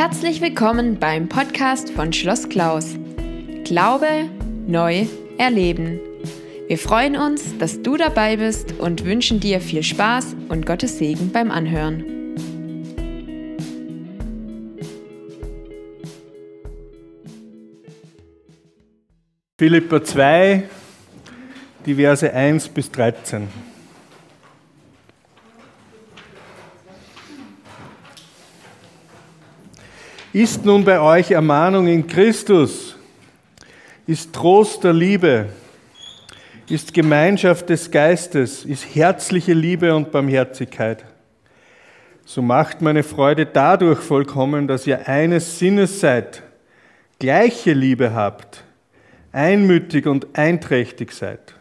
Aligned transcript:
Herzlich 0.00 0.40
willkommen 0.40 0.98
beim 0.98 1.28
Podcast 1.28 1.90
von 1.90 2.10
Schloss 2.14 2.48
Klaus. 2.48 2.96
Glaube 3.64 4.30
neu 4.66 5.04
erleben. 5.36 6.00
Wir 6.68 6.78
freuen 6.78 7.18
uns, 7.18 7.58
dass 7.58 7.82
du 7.82 7.98
dabei 7.98 8.38
bist 8.38 8.72
und 8.78 9.04
wünschen 9.04 9.40
dir 9.40 9.60
viel 9.60 9.82
Spaß 9.82 10.36
und 10.48 10.64
Gottes 10.64 10.96
Segen 10.96 11.30
beim 11.32 11.50
Anhören. 11.50 12.02
Philippa 19.58 20.02
2, 20.02 20.62
die 21.84 21.94
Verse 21.96 22.32
1 22.32 22.68
bis 22.70 22.90
13. 22.90 23.48
Ist 30.32 30.64
nun 30.64 30.84
bei 30.84 31.00
euch 31.00 31.32
Ermahnung 31.32 31.88
in 31.88 32.06
Christus? 32.06 32.94
Ist 34.06 34.32
Trost 34.32 34.84
der 34.84 34.92
Liebe? 34.92 35.46
Ist 36.68 36.94
Gemeinschaft 36.94 37.68
des 37.68 37.90
Geistes? 37.90 38.64
Ist 38.64 38.94
herzliche 38.94 39.54
Liebe 39.54 39.92
und 39.92 40.12
Barmherzigkeit? 40.12 41.04
So 42.24 42.42
macht 42.42 42.80
meine 42.80 43.02
Freude 43.02 43.44
dadurch 43.44 43.98
vollkommen, 43.98 44.68
dass 44.68 44.86
ihr 44.86 45.08
eines 45.08 45.58
Sinnes 45.58 45.98
seid, 45.98 46.44
gleiche 47.18 47.72
Liebe 47.72 48.14
habt, 48.14 48.62
einmütig 49.32 50.06
und 50.06 50.28
einträchtig 50.34 51.10
seid. 51.10 51.56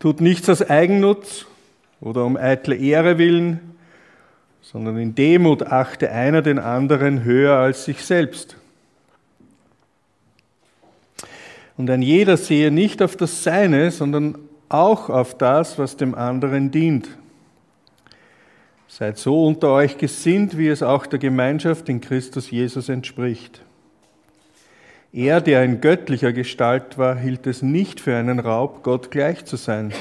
Tut 0.00 0.20
nichts 0.20 0.50
aus 0.50 0.60
Eigennutz 0.60 1.46
oder 1.98 2.26
um 2.26 2.36
eitle 2.36 2.76
Ehre 2.76 3.16
willen, 3.16 3.71
sondern 4.72 4.96
in 4.96 5.14
Demut 5.14 5.64
achte 5.64 6.10
einer 6.10 6.40
den 6.40 6.58
anderen 6.58 7.24
höher 7.24 7.56
als 7.56 7.84
sich 7.84 8.02
selbst. 8.02 8.56
Und 11.76 11.90
ein 11.90 12.00
jeder 12.00 12.38
sehe 12.38 12.70
nicht 12.70 13.02
auf 13.02 13.16
das 13.16 13.44
Seine, 13.44 13.90
sondern 13.90 14.38
auch 14.70 15.10
auf 15.10 15.36
das, 15.36 15.78
was 15.78 15.96
dem 15.98 16.14
anderen 16.14 16.70
dient. 16.70 17.08
Seid 18.88 19.18
so 19.18 19.46
unter 19.46 19.72
euch 19.72 19.98
gesinnt, 19.98 20.56
wie 20.56 20.68
es 20.68 20.82
auch 20.82 21.06
der 21.06 21.18
Gemeinschaft 21.18 21.88
in 21.88 22.00
Christus 22.00 22.50
Jesus 22.50 22.88
entspricht. 22.88 23.62
Er, 25.12 25.42
der 25.42 25.64
in 25.64 25.82
göttlicher 25.82 26.32
Gestalt 26.32 26.96
war, 26.96 27.16
hielt 27.16 27.46
es 27.46 27.60
nicht 27.60 28.00
für 28.00 28.16
einen 28.16 28.38
Raub, 28.38 28.82
Gott 28.82 29.10
gleich 29.10 29.44
zu 29.44 29.56
sein 29.56 29.92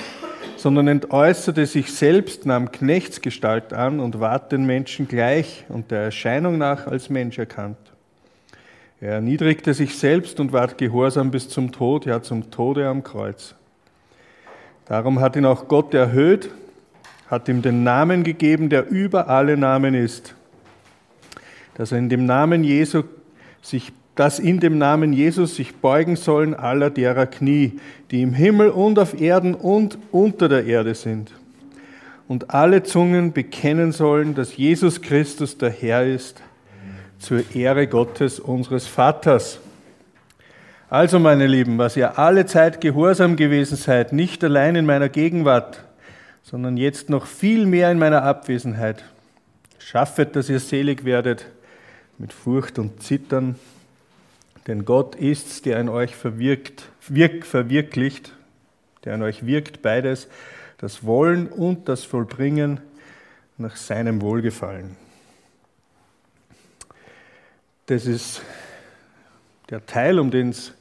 sondern 0.62 0.88
entäußerte 0.88 1.66
sich 1.66 1.92
selbst, 1.92 2.46
nahm 2.46 2.72
Knechtsgestalt 2.72 3.74
an 3.74 4.00
und 4.00 4.20
ward 4.20 4.52
den 4.52 4.64
Menschen 4.66 5.08
gleich 5.08 5.66
und 5.70 5.90
der 5.90 6.02
Erscheinung 6.02 6.60
nach 6.60 6.86
als 6.86 7.10
Mensch 7.10 7.40
erkannt. 7.40 7.80
Er 9.00 9.14
erniedrigte 9.14 9.74
sich 9.74 9.98
selbst 9.98 10.40
und 10.40 10.54
ward 10.54 10.78
gehorsam 10.78 11.32
bis 11.32 11.50
zum 11.50 11.72
Tod, 11.72 12.06
ja 12.06 12.22
zum 12.22 12.52
Tode 12.52 12.88
am 12.88 13.02
Kreuz. 13.04 13.56
Darum 14.86 15.20
hat 15.20 15.36
ihn 15.36 15.46
auch 15.46 15.68
Gott 15.68 15.96
erhöht, 15.96 16.52
hat 17.28 17.50
ihm 17.50 17.64
den 17.64 17.84
Namen 17.84 18.24
gegeben, 18.24 18.70
der 18.70 18.88
über 18.88 19.30
alle 19.30 19.58
Namen 19.58 19.96
ist, 19.96 20.36
dass 21.74 21.92
er 21.92 21.98
in 21.98 22.10
dem 22.10 22.28
Namen 22.28 22.64
Jesu 22.64 23.02
sich 23.64 23.92
dass 24.16 24.40
in 24.40 24.60
dem 24.60 24.78
Namen 24.78 25.14
Jesus 25.14 25.56
sich 25.56 25.76
beugen 25.76 26.16
sollen 26.16 26.54
aller 26.54 26.90
derer 26.90 27.26
Knie, 27.26 27.80
die 28.12 28.22
im 28.22 28.34
Himmel 28.34 28.70
und 28.70 29.00
auf 29.00 29.20
Erden 29.20 29.56
und 29.56 29.98
unter 30.12 30.50
der 30.50 30.66
Erde 30.66 30.96
sind. 30.96 31.32
Und 32.28 32.54
alle 32.54 32.84
Zungen 32.84 33.34
bekennen 33.34 33.92
sollen, 33.92 34.36
dass 34.36 34.58
Jesus 34.58 35.02
Christus 35.02 35.58
der 35.58 35.70
Herr 35.70 36.06
ist, 36.06 36.42
zur 37.20 37.44
Ehre 37.56 37.88
Gottes 37.88 38.40
unseres 38.40 38.88
Vaters. 38.88 39.60
Also, 40.90 41.20
meine 41.20 41.48
Lieben, 41.48 41.78
was 41.78 41.96
ihr 41.96 42.18
alle 42.20 42.46
Zeit 42.46 42.82
gehorsam 42.82 43.36
gewesen 43.38 43.78
seid, 43.78 44.12
nicht 44.12 44.44
allein 44.44 44.76
in 44.76 44.86
meiner 44.86 45.08
Gegenwart, 45.08 45.84
sondern 46.42 46.76
jetzt 46.76 47.10
noch 47.10 47.28
viel 47.28 47.66
mehr 47.66 47.92
in 47.92 48.00
meiner 48.00 48.24
Abwesenheit, 48.24 49.04
schaffet, 49.80 50.36
dass 50.36 50.50
ihr 50.50 50.60
selig 50.60 51.06
werdet 51.06 51.46
mit 52.18 52.34
Furcht 52.34 52.78
und 52.78 53.02
Zittern 53.02 53.56
denn 54.68 54.86
Gott 54.86 55.16
ist's, 55.16 55.62
der 55.62 55.80
in 55.80 55.90
euch 55.90 56.16
verwirkt, 56.16 56.90
wirk, 57.08 57.46
verwirklicht, 57.46 58.34
der 59.04 59.16
in 59.16 59.24
euch 59.24 59.46
wirkt, 59.46 59.82
beides, 59.82 60.28
das 60.78 61.04
Wollen 61.04 61.48
und 61.48 61.90
das 61.90 62.04
Vollbringen 62.04 62.80
nach 63.58 63.76
seinem 63.76 64.22
Wohlgefallen. 64.22 64.96
Das 67.86 68.06
ist 68.06 68.42
der 69.70 69.86
Teil, 69.86 70.20
um 70.20 70.32
den 70.32 70.50
es 70.50 70.74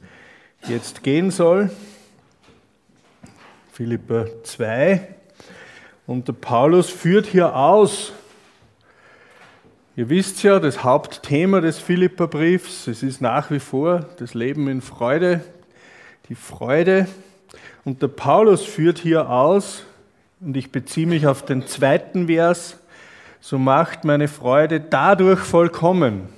jetzt 0.67 1.03
gehen 1.03 1.31
soll. 1.31 1.71
Philippa 3.71 4.25
2. 4.43 5.15
Und 6.07 6.27
der 6.27 6.33
Paulus 6.33 6.89
führt 6.89 7.25
hier 7.25 7.55
aus, 7.55 8.13
Ihr 10.01 10.09
wisst 10.09 10.41
ja, 10.41 10.59
das 10.59 10.83
Hauptthema 10.83 11.61
des 11.61 11.77
Philipperbriefs, 11.77 12.87
es 12.87 13.03
ist 13.03 13.21
nach 13.21 13.51
wie 13.51 13.59
vor 13.59 14.07
das 14.17 14.33
Leben 14.33 14.67
in 14.67 14.81
Freude, 14.81 15.41
die 16.27 16.33
Freude. 16.33 17.07
Und 17.85 18.01
der 18.01 18.07
Paulus 18.07 18.63
führt 18.63 18.97
hier 18.97 19.29
aus, 19.29 19.83
und 20.39 20.57
ich 20.57 20.71
beziehe 20.71 21.05
mich 21.05 21.27
auf 21.27 21.45
den 21.45 21.67
zweiten 21.67 22.25
Vers, 22.25 22.79
so 23.41 23.59
macht 23.59 24.03
meine 24.03 24.27
Freude 24.27 24.79
dadurch 24.79 25.41
vollkommen. 25.41 26.29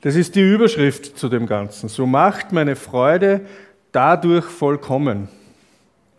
Das 0.00 0.16
ist 0.16 0.34
die 0.34 0.42
Überschrift 0.42 1.16
zu 1.16 1.28
dem 1.28 1.46
Ganzen. 1.46 1.88
So 1.88 2.04
macht 2.04 2.50
meine 2.50 2.74
Freude 2.74 3.42
dadurch 3.92 4.46
vollkommen. 4.46 5.28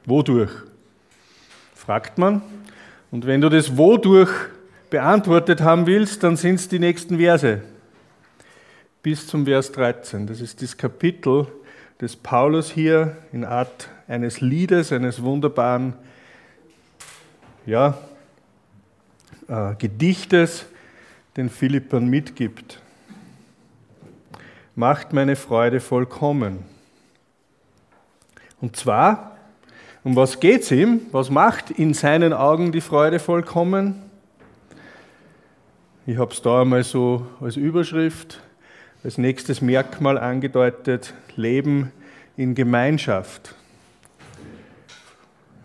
Wodurch? 0.06 0.52
Fragt 1.75 2.18
man. 2.18 2.41
Und 3.12 3.25
wenn 3.25 3.41
du 3.41 3.50
das 3.50 3.75
wodurch 3.75 4.31
beantwortet 4.91 5.62
haben 5.62 5.88
willst, 5.88 6.22
dann 6.22 6.35
sind 6.35 6.56
es 6.56 6.68
die 6.68 6.78
nächsten 6.78 7.18
Verse. 7.18 7.62
Bis 9.02 9.25
zum 9.25 9.46
Vers 9.46 9.72
13. 9.72 10.28
Das 10.28 10.41
ist 10.41 10.62
das 10.62 10.78
Kapitel 10.78 11.47
des 12.00 12.16
Paulus 12.16 12.69
hier 12.69 13.18
in 13.31 13.44
Art 13.46 13.90
eines 14.07 14.41
Liedes, 14.41 14.91
eines 14.91 15.24
wunderbaren 15.24 15.94
ja, 17.66 17.97
äh, 19.47 19.75
Gedichtes, 19.75 20.66
den 21.38 21.50
Philippern 21.50 22.08
mitgibt. 22.08 22.81
Macht 24.75 25.13
meine 25.13 25.38
Freude 25.38 25.79
vollkommen. 25.79 26.66
Und 28.59 28.75
zwar, 28.75 29.38
um 30.03 30.18
was 30.18 30.41
geht 30.41 30.63
es 30.63 30.72
ihm? 30.72 31.02
Was 31.12 31.29
macht 31.29 31.72
in 31.72 31.94
seinen 31.94 32.34
Augen 32.34 32.73
die 32.73 32.81
Freude 32.81 33.19
vollkommen? 33.19 34.10
Ich 36.07 36.17
habe 36.17 36.34
es 36.34 36.41
da 36.41 36.62
einmal 36.62 36.84
so 36.84 37.28
als 37.41 37.57
Überschrift, 37.57 38.41
als 39.03 39.19
nächstes 39.19 39.62
Merkmal 39.62 40.17
angedeutet, 40.17 41.13
Leben 41.35 41.91
in 42.35 42.56
Gemeinschaft. 42.56 43.53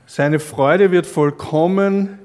Seine 0.06 0.38
Freude 0.38 0.91
wird 0.91 1.06
vollkommen 1.06 2.19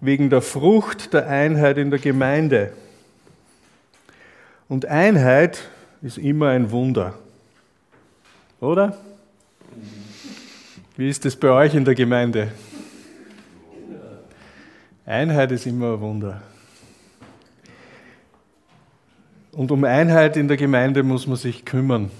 wegen 0.00 0.30
der 0.30 0.42
Frucht 0.42 1.14
der 1.14 1.28
Einheit 1.28 1.78
in 1.78 1.90
der 1.90 2.00
Gemeinde. 2.00 2.72
Und 4.68 4.86
Einheit 4.86 5.60
ist 6.02 6.18
immer 6.18 6.48
ein 6.48 6.72
Wunder. 6.72 7.14
Oder? 8.60 8.96
Wie 10.96 11.08
ist 11.08 11.24
es 11.24 11.36
bei 11.36 11.50
euch 11.50 11.72
in 11.72 11.84
der 11.84 11.94
Gemeinde? 11.94 12.50
Einheit 15.06 15.52
ist 15.52 15.66
immer 15.66 15.94
ein 15.94 16.00
Wunder. 16.00 16.42
Und 19.52 19.72
um 19.72 19.82
Einheit 19.84 20.36
in 20.36 20.46
der 20.46 20.56
Gemeinde 20.56 21.02
muss 21.02 21.26
man 21.26 21.36
sich 21.36 21.64
kümmern, 21.64 22.10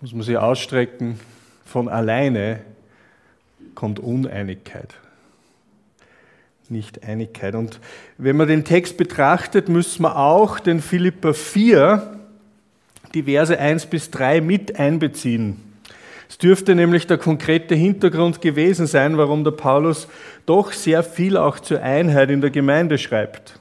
muss 0.00 0.12
man 0.12 0.22
sich 0.22 0.36
ausstrecken. 0.36 1.18
Von 1.64 1.88
alleine 1.88 2.60
kommt 3.74 3.98
Uneinigkeit, 3.98 4.94
nicht 6.68 7.04
Einigkeit. 7.04 7.54
Und 7.54 7.80
wenn 8.18 8.36
man 8.36 8.48
den 8.48 8.64
Text 8.64 8.98
betrachtet, 8.98 9.68
müssen 9.68 10.02
wir 10.02 10.16
auch 10.16 10.60
den 10.60 10.80
Philippa 10.80 11.32
4, 11.32 12.18
die 13.14 13.22
Verse 13.22 13.58
1 13.58 13.86
bis 13.86 14.10
3 14.10 14.40
mit 14.40 14.78
einbeziehen. 14.78 15.62
Es 16.28 16.38
dürfte 16.38 16.74
nämlich 16.74 17.06
der 17.06 17.18
konkrete 17.18 17.74
Hintergrund 17.74 18.40
gewesen 18.40 18.86
sein, 18.86 19.16
warum 19.16 19.44
der 19.44 19.50
Paulus 19.52 20.08
doch 20.44 20.72
sehr 20.72 21.02
viel 21.02 21.36
auch 21.36 21.58
zur 21.58 21.82
Einheit 21.82 22.30
in 22.30 22.40
der 22.40 22.50
Gemeinde 22.50 22.98
schreibt. 22.98 23.59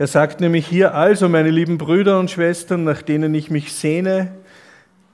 Er 0.00 0.06
sagt 0.06 0.40
nämlich 0.40 0.64
hier, 0.64 0.94
also 0.94 1.28
meine 1.28 1.50
lieben 1.50 1.76
Brüder 1.76 2.20
und 2.20 2.30
Schwestern, 2.30 2.84
nach 2.84 3.02
denen 3.02 3.34
ich 3.34 3.50
mich 3.50 3.72
sehne, 3.72 4.30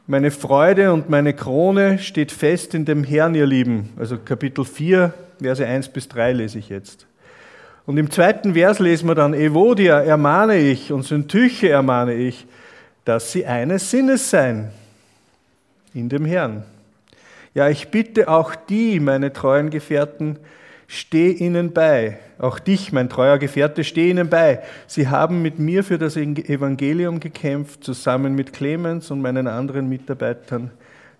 meine 0.07 0.31
Freude 0.31 0.93
und 0.93 1.09
meine 1.09 1.33
Krone 1.33 1.99
steht 1.99 2.31
fest 2.31 2.75
in 2.75 2.85
dem 2.85 3.03
Herrn, 3.03 3.35
ihr 3.35 3.47
Lieben. 3.47 3.89
Also 3.97 4.19
Kapitel 4.19 4.67
4, 4.67 5.15
Verse 5.41 5.67
1 5.67 5.89
bis 5.89 6.09
3 6.09 6.35
lese 6.35 6.59
ich 6.59 6.69
jetzt. 6.69 7.07
Und 7.87 7.97
im 7.97 8.11
zweiten 8.11 8.53
Vers 8.53 8.79
lesen 8.79 9.09
wir 9.09 9.15
dann, 9.15 9.33
Evodia 9.33 10.01
ermahne 10.03 10.59
ich 10.59 10.93
und 10.93 11.03
Syntyche 11.05 11.71
ermahne 11.71 12.13
ich, 12.13 12.47
dass 13.07 13.33
sie 13.33 13.47
eines 13.47 13.91
Sinnes 13.91 14.29
seien 14.29 14.69
in 15.95 16.11
dem 16.11 16.27
Herrn. 16.27 16.63
Ja, 17.55 17.71
ich 17.71 17.89
bitte 17.89 18.29
auch 18.29 18.55
die, 18.55 19.01
meine 19.01 19.33
treuen 19.33 19.71
Gefährten, 19.71 20.39
steh 20.95 21.31
ihnen 21.31 21.73
bei. 21.73 22.19
Auch 22.39 22.59
dich, 22.59 22.93
mein 22.93 23.09
treuer 23.09 23.39
Gefährte, 23.39 23.85
steh 23.85 24.11
ihnen 24.11 24.29
bei. 24.29 24.63
Sie 24.87 25.09
haben 25.09 25.43
mit 25.43 25.59
mir 25.59 25.85
für 25.85 25.99
das 25.99 26.17
Evangelium 26.17 27.21
gekämpft, 27.21 27.85
zusammen 27.85 28.35
mit 28.35 28.53
Clemens 28.53 29.11
und 29.11 29.21
meinen 29.21 29.47
anderen 29.47 29.89
Mitarbeitern, 29.89 30.71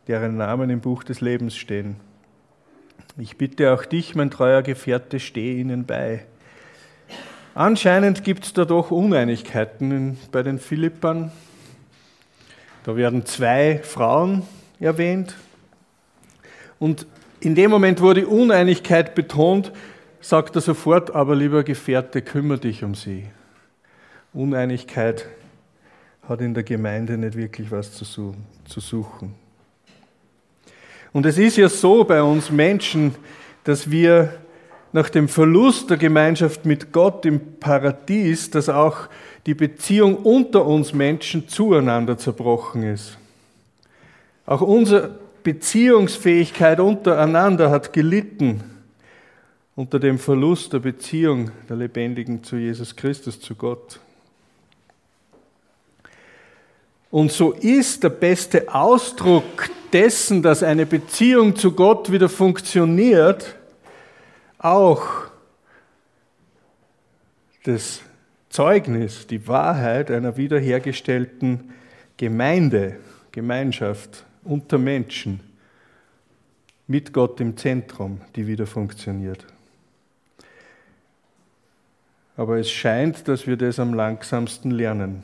deren 0.07 0.37
Namen 0.37 0.71
im 0.71 0.81
Buch 0.81 1.05
des 1.05 1.21
Lebens 1.21 1.57
stehen. 1.57 1.97
Ich 3.17 3.37
bitte 3.37 3.73
auch 3.73 3.85
dich, 3.85 4.15
mein 4.15 4.31
treuer 4.31 4.63
Gefährte, 4.63 5.21
steh 5.21 5.61
ihnen 5.61 5.85
bei. 5.85 6.25
Anscheinend 7.55 8.25
gibt 8.25 8.45
es 8.45 8.53
da 8.53 8.65
doch 8.65 8.91
Uneinigkeiten 8.91 10.19
bei 10.33 10.43
den 10.43 10.59
Philippern. 10.59 11.31
Da 12.83 12.97
werden 12.97 13.25
zwei 13.27 13.81
Frauen 13.85 14.43
erwähnt. 14.81 15.37
Und 16.81 17.07
in 17.45 17.55
dem 17.55 17.71
Moment, 17.71 18.01
wo 18.01 18.13
die 18.13 18.25
Uneinigkeit 18.25 19.15
betont, 19.15 19.73
sagt 20.21 20.57
er 20.57 20.63
sofort, 20.63 21.15
aber 21.15 21.37
lieber 21.37 21.63
Gefährte, 21.65 22.23
kümmere 22.23 22.59
dich 22.59 22.83
um 22.83 22.95
sie. 22.95 23.25
Uneinigkeit 24.33 25.27
hat 26.29 26.41
in 26.41 26.55
der 26.55 26.63
Gemeinde 26.63 27.19
nicht 27.19 27.37
wirklich 27.37 27.71
was 27.71 27.93
zu 27.93 28.05
suchen. 28.65 29.35
Und 31.13 31.27
es 31.27 31.39
ist 31.39 31.57
ja 31.57 31.69
so 31.69 32.05
bei 32.05 32.23
uns 32.23 32.51
Menschen, 32.51 33.15
dass 33.63 33.91
wir 33.91 34.35
nach 34.93 35.11
dem 35.11 35.29
Verlust 35.29 35.91
der 35.91 35.97
Gemeinschaft 35.97 36.65
mit 36.65 36.93
Gott 36.93 37.27
im 37.27 37.59
Paradies, 37.59 38.51
dass 38.51 38.69
auch 38.69 39.09
die 39.47 39.55
Beziehung 39.55 40.17
unter 40.17 40.65
uns 40.65 40.93
Menschen 40.93 41.49
zueinander 41.49 42.17
zerbrochen 42.17 42.83
ist. 42.85 43.19
Auch 44.47 44.61
unsere 44.61 45.19
Beziehungsfähigkeit 45.45 46.81
untereinander 46.81 47.71
hat 47.71 47.93
gelitten 47.93 48.65
unter 49.77 50.01
dem 50.01 50.19
Verlust 50.19 50.73
der 50.73 50.79
Beziehung 50.79 51.51
der 51.69 51.77
Lebendigen 51.77 52.43
zu 52.43 52.57
Jesus 52.57 52.97
Christus, 52.97 53.41
zu 53.41 53.55
Gott. 53.55 54.01
Und 57.11 57.31
so 57.31 57.53
ist 57.53 58.03
der 58.03 58.09
beste 58.09 58.75
Ausdruck 58.75 59.69
dessen, 59.93 60.43
dass 60.43 60.63
eine 60.63 60.87
Beziehung 60.87 61.55
zu 61.55 61.73
Gott 61.73 62.11
wieder 62.11 62.29
funktioniert, 62.29 63.55
auch 64.59 65.07
das 67.65 68.01
Zeugnis, 68.49 69.27
die 69.27 69.47
Wahrheit 69.47 70.11
einer 70.11 70.37
wiederhergestellten 70.37 71.73
Gemeinde, 72.17 72.97
Gemeinschaft 73.31 74.25
unter 74.45 74.79
Menschen 74.79 75.41
mit 76.87 77.13
Gott 77.13 77.41
im 77.41 77.57
Zentrum, 77.57 78.21
die 78.37 78.47
wieder 78.47 78.67
funktioniert. 78.67 79.47
Aber 82.37 82.59
es 82.59 82.71
scheint, 82.71 83.29
dass 83.29 83.47
wir 83.47 83.57
das 83.57 83.79
am 83.79 83.95
langsamsten 83.95 84.71
lernen. 84.71 85.23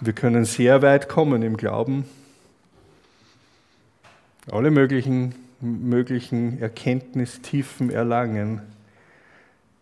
Wir 0.00 0.12
können 0.12 0.44
sehr 0.44 0.82
weit 0.82 1.08
kommen 1.08 1.42
im 1.42 1.56
Glauben, 1.56 2.04
alle 4.50 4.70
möglichen, 4.70 5.34
möglichen 5.60 6.60
Erkenntnistiefen 6.60 7.90
erlangen, 7.90 8.60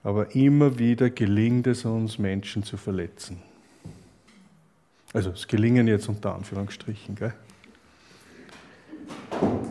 aber 0.03 0.35
immer 0.35 0.79
wieder 0.79 1.11
gelingt 1.11 1.67
es 1.67 1.85
uns, 1.85 2.19
Menschen 2.19 2.65
zu 2.65 2.77
verletzen. 2.77 3.43
Also 5.12 5.31
es 5.31 5.49
gelingen 5.49 5.89
jetzt 5.89 6.09
unter 6.09 6.35
Anführungsstrichen. 6.35 7.17
Gell? 7.17 7.35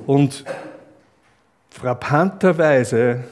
Und 0.06 0.44
frappanterweise 1.69 3.24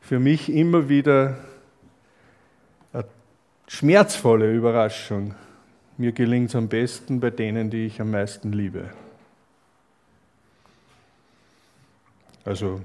für 0.00 0.18
mich 0.18 0.52
immer 0.52 0.88
wieder 0.88 1.38
eine 2.92 3.04
schmerzvolle 3.68 4.52
Überraschung 4.52 5.34
mir 5.98 6.12
gelingt 6.12 6.50
es 6.50 6.56
am 6.56 6.68
besten 6.68 7.18
bei 7.18 7.30
denen, 7.30 7.70
die 7.70 7.86
ich 7.86 8.00
am 8.00 8.12
meisten 8.12 8.52
liebe. 8.52 8.90
Also 12.44 12.80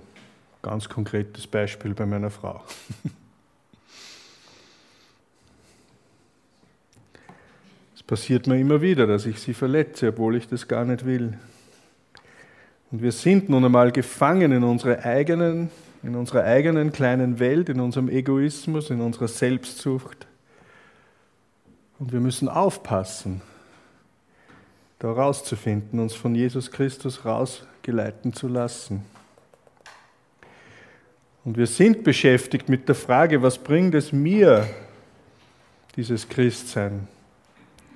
ganz 0.64 0.90
konkretes 0.90 1.46
Beispiel 1.46 1.94
bei 1.94 2.08
meiner 2.08 2.32
Frau. 2.32 2.64
Es 8.04 8.08
passiert 8.08 8.48
mir 8.48 8.60
immer 8.60 8.82
wieder, 8.82 9.08
dass 9.08 9.26
ich 9.26 9.40
sie 9.40 9.54
verletze, 9.54 10.10
obwohl 10.10 10.36
ich 10.36 10.50
das 10.50 10.68
gar 10.68 10.84
nicht 10.84 11.06
will. 11.06 11.38
Und 12.92 13.02
wir 13.02 13.14
sind 13.14 13.48
nun 13.48 13.64
einmal 13.64 13.94
gefangen 13.94 14.52
in 14.52 14.66
unserer 14.66 15.06
eigenen, 15.06 15.70
in 16.04 16.14
unserer 16.16 16.44
eigenen 16.44 16.92
kleinen 16.92 17.40
Welt, 17.40 17.70
in 17.70 17.80
unserem 17.80 18.10
Egoismus, 18.10 18.90
in 18.90 19.00
unserer 19.00 19.30
Selbstsucht. 19.30 20.28
Und 21.98 22.12
wir 22.12 22.20
müssen 22.20 22.50
aufpassen, 22.50 23.42
da 25.00 25.10
rauszufinden, 25.10 26.02
uns 26.02 26.14
von 26.14 26.36
Jesus 26.36 26.72
Christus 26.72 27.24
rausgeleiten 27.24 28.34
zu 28.34 28.50
lassen. 28.50 29.06
Und 31.46 31.58
wir 31.58 31.68
sind 31.68 32.04
beschäftigt 32.04 32.68
mit 32.68 32.90
der 32.90 32.96
Frage, 32.96 33.42
was 33.42 33.58
bringt 33.58 33.96
es 33.96 34.12
mir, 34.12 34.68
dieses 35.96 36.28
Christsein? 36.28 37.08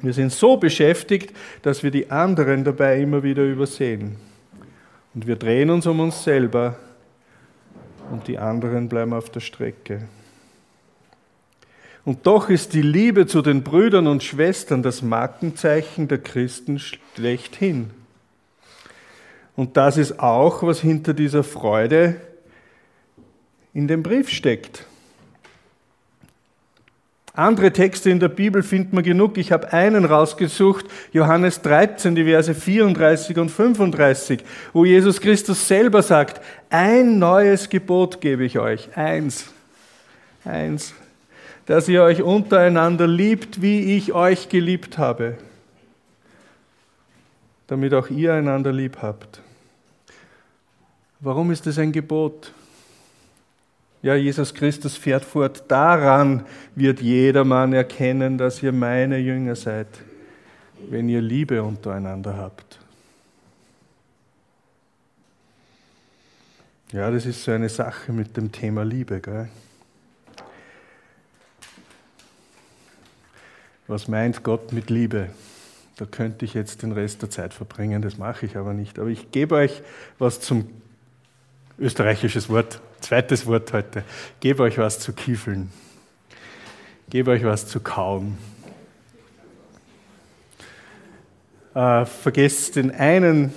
Wir 0.02 0.14
sind 0.14 0.32
so 0.32 0.58
beschäftigt, 0.58 1.36
dass 1.64 1.84
wir 1.84 1.92
die 1.92 2.12
anderen 2.12 2.64
dabei 2.64 3.02
immer 3.02 3.24
wieder 3.24 3.44
übersehen. 3.44 4.18
Und 5.14 5.26
wir 5.26 5.36
drehen 5.36 5.70
uns 5.70 5.88
um 5.88 6.00
uns 6.00 6.24
selber 6.24 6.78
und 8.12 8.28
die 8.28 8.38
anderen 8.38 8.90
bleiben 8.90 9.14
auf 9.14 9.30
der 9.30 9.40
Strecke. 9.40 10.08
Und 12.06 12.26
doch 12.26 12.50
ist 12.50 12.74
die 12.74 12.82
Liebe 12.82 13.28
zu 13.28 13.42
den 13.42 13.64
Brüdern 13.64 14.08
und 14.08 14.24
Schwestern 14.24 14.82
das 14.82 15.02
Markenzeichen 15.02 16.08
der 16.08 16.20
Christen 16.20 16.80
schlechthin. 16.80 17.90
Und 19.58 19.76
das 19.76 19.98
ist 19.98 20.20
auch, 20.20 20.64
was 20.64 20.80
hinter 20.80 21.14
dieser 21.14 21.44
Freude 21.44 22.22
in 23.74 23.88
dem 23.88 24.04
Brief 24.04 24.30
steckt. 24.30 24.86
Andere 27.38 27.72
Texte 27.72 28.10
in 28.10 28.20
der 28.20 28.30
Bibel 28.30 28.64
findet 28.64 28.94
man 28.94 29.04
genug. 29.04 29.38
Ich 29.38 29.52
habe 29.52 29.72
einen 29.72 30.06
rausgesucht, 30.06 30.88
Johannes 31.14 31.62
13, 31.62 32.16
die 32.16 32.24
Verse 32.24 32.52
34 32.52 33.38
und 33.38 33.50
35, 33.50 34.44
wo 34.74 34.86
Jesus 34.86 35.22
Christus 35.22 35.68
selber 35.68 36.02
sagt, 36.02 36.42
ein 36.72 37.20
neues 37.20 37.70
Gebot 37.70 38.22
gebe 38.22 38.44
ich 38.44 38.58
euch, 38.58 38.90
eins, 38.98 39.54
eins, 40.46 40.96
dass 41.68 41.88
ihr 41.88 42.02
euch 42.02 42.24
untereinander 42.24 43.06
liebt, 43.06 43.62
wie 43.62 43.96
ich 43.96 44.14
euch 44.14 44.50
geliebt 44.50 44.98
habe, 44.98 45.38
damit 47.68 47.94
auch 47.94 48.10
ihr 48.10 48.34
einander 48.34 48.74
lieb 48.74 48.98
habt. 49.04 49.42
Warum 51.20 51.52
ist 51.52 51.68
es 51.68 51.78
ein 51.78 51.92
Gebot? 51.92 52.52
Ja, 54.08 54.16
Jesus 54.16 54.54
Christus 54.54 54.96
fährt 54.96 55.26
fort, 55.26 55.66
daran 55.68 56.46
wird 56.76 57.02
jedermann 57.02 57.74
erkennen, 57.74 58.38
dass 58.38 58.64
ihr 58.64 58.72
meine 58.72 59.18
Jünger 59.18 59.58
seid, 59.58 59.88
wenn 60.90 61.10
ihr 61.10 61.20
Liebe 61.20 61.62
untereinander 61.62 62.38
habt. 62.38 62.80
Ja, 66.94 67.12
das 67.12 67.26
ist 67.26 67.44
so 67.44 67.52
eine 67.52 67.68
Sache 67.68 68.14
mit 68.14 68.38
dem 68.38 68.50
Thema 68.50 68.86
Liebe. 68.86 69.20
Gell? 69.20 69.50
Was 73.88 74.08
meint 74.08 74.42
Gott 74.42 74.72
mit 74.72 74.90
Liebe? 74.90 75.32
Da 75.98 76.06
könnte 76.06 76.46
ich 76.46 76.54
jetzt 76.54 76.82
den 76.82 76.94
Rest 76.94 77.24
der 77.24 77.30
Zeit 77.30 77.54
verbringen, 77.54 78.02
das 78.02 78.18
mache 78.18 78.46
ich 78.46 78.56
aber 78.56 78.74
nicht. 78.74 79.00
Aber 79.00 79.10
ich 79.10 79.32
gebe 79.32 79.56
euch 79.56 79.82
was 80.18 80.40
zum 80.40 80.70
österreichisches 81.78 82.48
Wort, 82.48 82.80
zweites 83.02 83.46
Wort 83.46 83.74
heute. 83.74 84.04
Gebe 84.40 84.64
euch 84.64 84.78
was 84.78 85.00
zu 85.00 85.14
kiefeln. 85.14 85.72
Gebe 87.10 87.32
euch 87.32 87.44
was 87.44 87.68
zu 87.68 87.80
kauen. 87.80 88.38
Äh, 91.74 92.06
vergesst 92.06 92.76
den 92.76 92.92
einen, 92.92 93.54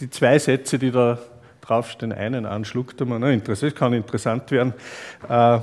die 0.00 0.08
zwei 0.10 0.38
Sätze, 0.38 0.78
die 0.78 0.90
da 0.90 1.18
draufstehen, 1.60 2.12
einen 2.12 2.46
anschluckt 2.46 3.04
man. 3.04 3.20
Na, 3.20 3.36
das 3.36 3.74
kann 3.74 3.92
interessant 3.92 4.50
werden. 4.50 4.72
Äh, 5.28 5.58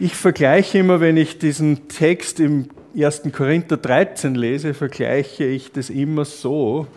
ich 0.00 0.14
vergleiche 0.14 0.78
immer, 0.78 1.00
wenn 1.00 1.16
ich 1.16 1.38
diesen 1.38 1.88
Text 1.88 2.40
im 2.40 2.68
1. 2.96 3.22
Korinther 3.32 3.76
13 3.76 4.34
lese, 4.34 4.74
vergleiche 4.74 5.44
ich 5.44 5.70
das 5.70 5.88
immer 5.88 6.24
so, 6.24 6.88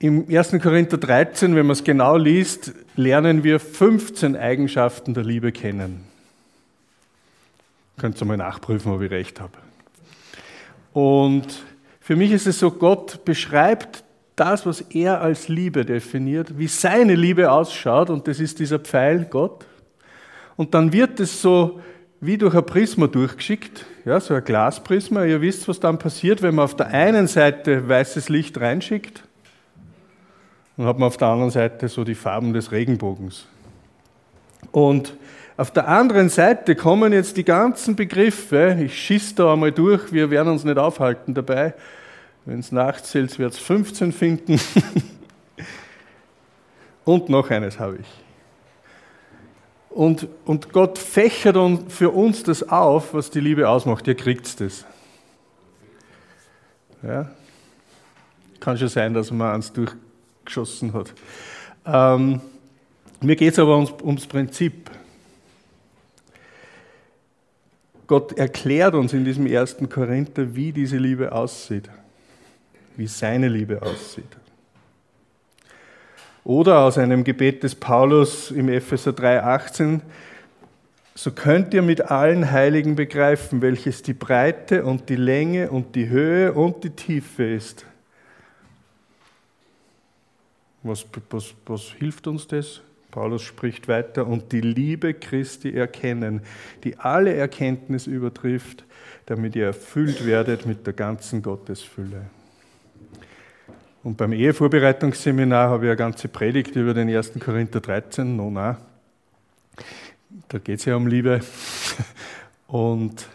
Im 0.00 0.26
1. 0.30 0.52
Korinther 0.62 0.96
13, 0.96 1.56
wenn 1.56 1.66
man 1.66 1.72
es 1.72 1.82
genau 1.82 2.16
liest, 2.16 2.72
lernen 2.94 3.42
wir 3.42 3.58
15 3.58 4.36
Eigenschaften 4.36 5.12
der 5.12 5.24
Liebe 5.24 5.50
kennen. 5.50 6.04
Könnt 7.98 8.22
ihr 8.22 8.24
mal 8.24 8.36
nachprüfen, 8.36 8.92
ob 8.92 9.02
ich 9.02 9.10
recht 9.10 9.40
habe. 9.40 9.54
Und 10.92 11.64
für 11.98 12.14
mich 12.14 12.30
ist 12.30 12.46
es 12.46 12.60
so, 12.60 12.70
Gott 12.70 13.24
beschreibt 13.24 14.04
das, 14.36 14.66
was 14.66 14.82
er 14.82 15.20
als 15.20 15.48
Liebe 15.48 15.84
definiert, 15.84 16.56
wie 16.56 16.68
seine 16.68 17.16
Liebe 17.16 17.50
ausschaut, 17.50 18.08
und 18.08 18.28
das 18.28 18.38
ist 18.38 18.60
dieser 18.60 18.78
Pfeil 18.78 19.26
Gott. 19.28 19.66
Und 20.54 20.74
dann 20.74 20.92
wird 20.92 21.18
es 21.18 21.42
so 21.42 21.80
wie 22.20 22.38
durch 22.38 22.54
ein 22.54 22.64
Prisma 22.64 23.08
durchgeschickt, 23.08 23.84
ja, 24.04 24.20
so 24.20 24.34
ein 24.34 24.44
Glasprisma. 24.44 25.24
Ihr 25.24 25.40
wisst, 25.40 25.66
was 25.66 25.80
dann 25.80 25.98
passiert, 25.98 26.40
wenn 26.40 26.54
man 26.54 26.66
auf 26.66 26.76
der 26.76 26.86
einen 26.86 27.26
Seite 27.26 27.88
weißes 27.88 28.28
Licht 28.28 28.60
reinschickt 28.60 29.24
dann 30.78 30.86
hat 30.86 30.98
man 30.98 31.08
auf 31.08 31.16
der 31.16 31.28
anderen 31.28 31.50
Seite 31.50 31.88
so 31.88 32.04
die 32.04 32.14
Farben 32.14 32.52
des 32.52 32.70
Regenbogens. 32.70 33.46
Und 34.70 35.12
auf 35.56 35.72
der 35.72 35.88
anderen 35.88 36.28
Seite 36.28 36.76
kommen 36.76 37.12
jetzt 37.12 37.36
die 37.36 37.44
ganzen 37.44 37.96
Begriffe, 37.96 38.78
ich 38.80 38.96
schieße 38.96 39.34
da 39.34 39.52
einmal 39.52 39.72
durch, 39.72 40.12
wir 40.12 40.30
werden 40.30 40.52
uns 40.52 40.62
nicht 40.62 40.78
aufhalten 40.78 41.34
dabei. 41.34 41.74
Wenn 42.44 42.60
es 42.60 42.70
nachzählt, 42.70 43.36
wird 43.40 43.54
es 43.54 43.58
15 43.58 44.12
finden. 44.12 44.60
und 47.04 47.28
noch 47.28 47.50
eines 47.50 47.80
habe 47.80 47.98
ich. 48.00 48.06
Und, 49.90 50.28
und 50.44 50.72
Gott 50.72 50.96
fächert 50.96 51.56
für 51.88 52.10
uns 52.10 52.44
das 52.44 52.68
auf, 52.68 53.14
was 53.14 53.30
die 53.30 53.40
Liebe 53.40 53.68
ausmacht. 53.68 54.06
Ihr 54.06 54.14
kriegt 54.14 54.60
es. 54.60 54.86
Ja? 57.02 57.28
Kann 58.60 58.78
schon 58.78 58.88
sein, 58.88 59.12
dass 59.12 59.32
man 59.32 59.56
eins 59.56 59.72
durch, 59.72 59.90
geschossen 60.48 60.92
hat. 60.92 61.14
Ähm, 61.86 62.40
mir 63.20 63.36
geht 63.36 63.52
es 63.52 63.58
aber 63.58 63.76
ums, 63.76 63.92
ums 64.02 64.26
Prinzip. 64.26 64.90
Gott 68.06 68.32
erklärt 68.38 68.94
uns 68.94 69.12
in 69.12 69.24
diesem 69.24 69.46
ersten 69.46 69.88
Korinther, 69.88 70.54
wie 70.54 70.72
diese 70.72 70.96
Liebe 70.96 71.32
aussieht, 71.32 71.90
wie 72.96 73.06
seine 73.06 73.48
Liebe 73.48 73.82
aussieht. 73.82 74.24
Oder 76.42 76.80
aus 76.80 76.96
einem 76.96 77.24
Gebet 77.24 77.62
des 77.62 77.74
Paulus 77.74 78.50
im 78.50 78.70
Epheser 78.70 79.10
3,18, 79.10 80.00
so 81.14 81.32
könnt 81.32 81.74
ihr 81.74 81.82
mit 81.82 82.00
allen 82.00 82.50
Heiligen 82.50 82.96
begreifen, 82.96 83.60
welches 83.60 84.02
die 84.02 84.14
Breite 84.14 84.84
und 84.84 85.10
die 85.10 85.16
Länge 85.16 85.70
und 85.70 85.94
die 85.94 86.08
Höhe 86.08 86.54
und 86.54 86.84
die 86.84 86.90
Tiefe 86.90 87.44
ist 87.44 87.84
was, 90.82 91.06
was, 91.30 91.54
was 91.66 91.82
hilft 91.98 92.26
uns 92.26 92.46
das? 92.46 92.80
Paulus 93.10 93.42
spricht 93.42 93.88
weiter, 93.88 94.26
und 94.26 94.52
die 94.52 94.60
Liebe 94.60 95.14
Christi 95.14 95.72
erkennen, 95.72 96.42
die 96.84 96.96
alle 96.98 97.34
Erkenntnis 97.34 98.06
übertrifft, 98.06 98.84
damit 99.26 99.56
ihr 99.56 99.66
erfüllt 99.66 100.26
werdet 100.26 100.66
mit 100.66 100.86
der 100.86 100.92
ganzen 100.92 101.42
Gottesfülle. 101.42 102.26
Und 104.04 104.16
beim 104.16 104.32
Ehevorbereitungsseminar 104.32 105.70
habe 105.70 105.86
ich 105.86 105.90
eine 105.90 105.96
ganze 105.96 106.28
Predigt 106.28 106.76
über 106.76 106.94
den 106.94 107.08
1. 107.08 107.32
Korinther 107.40 107.80
13, 107.80 108.36
Nona. 108.36 108.78
Da 110.48 110.58
geht 110.58 110.78
es 110.78 110.84
ja 110.84 110.96
um 110.96 111.06
Liebe. 111.06 111.40
Und 112.68 113.26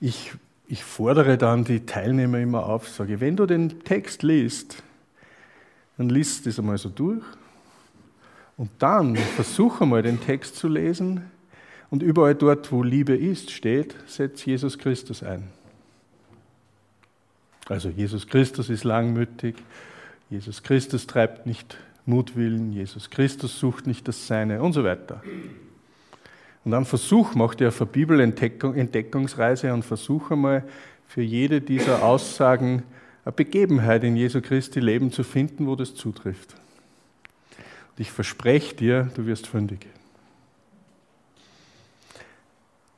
ich, 0.00 0.32
ich 0.68 0.84
fordere 0.84 1.36
dann 1.38 1.64
die 1.64 1.84
Teilnehmer 1.84 2.38
immer 2.38 2.66
auf, 2.66 2.88
sage, 2.88 3.20
wenn 3.20 3.36
du 3.36 3.46
den 3.46 3.80
Text 3.80 4.22
liest, 4.22 4.82
dann 5.96 6.08
liest 6.08 6.46
das 6.46 6.58
einmal 6.58 6.78
so 6.78 6.88
durch 6.88 7.22
und 8.56 8.70
dann 8.78 9.16
versuche 9.16 9.84
einmal 9.84 10.02
den 10.02 10.20
Text 10.20 10.56
zu 10.56 10.68
lesen 10.68 11.22
und 11.90 12.02
überall 12.02 12.34
dort, 12.34 12.72
wo 12.72 12.82
Liebe 12.82 13.16
ist, 13.16 13.50
steht, 13.50 13.96
setz 14.06 14.44
Jesus 14.44 14.78
Christus 14.78 15.22
ein. 15.22 15.44
Also 17.68 17.88
Jesus 17.88 18.26
Christus 18.26 18.70
ist 18.70 18.84
langmütig, 18.84 19.56
Jesus 20.30 20.62
Christus 20.62 21.06
treibt 21.06 21.46
nicht 21.46 21.78
Mutwillen, 22.04 22.72
Jesus 22.72 23.10
Christus 23.10 23.58
sucht 23.58 23.86
nicht 23.86 24.06
das 24.06 24.26
Seine 24.26 24.62
und 24.62 24.72
so 24.72 24.84
weiter. 24.84 25.22
Und 26.64 26.72
dann 26.72 26.84
versuch, 26.84 27.34
mach 27.34 27.54
dir 27.54 27.68
auf 27.68 27.80
eine 27.80 27.90
Bibelentdeckungsreise 27.90 29.72
und 29.72 29.84
versuche 29.84 30.34
einmal 30.34 30.64
für 31.06 31.22
jede 31.22 31.60
dieser 31.60 32.02
Aussagen 32.04 32.82
eine 33.26 33.32
Begebenheit 33.32 34.04
in 34.04 34.14
Jesu 34.14 34.40
Christi 34.40 34.78
Leben 34.78 35.10
zu 35.10 35.24
finden, 35.24 35.66
wo 35.66 35.74
das 35.74 35.96
zutrifft. 35.96 36.54
Und 37.90 38.00
ich 38.00 38.12
verspreche 38.12 38.76
dir, 38.76 39.10
du 39.16 39.26
wirst 39.26 39.48
fündig. 39.48 39.84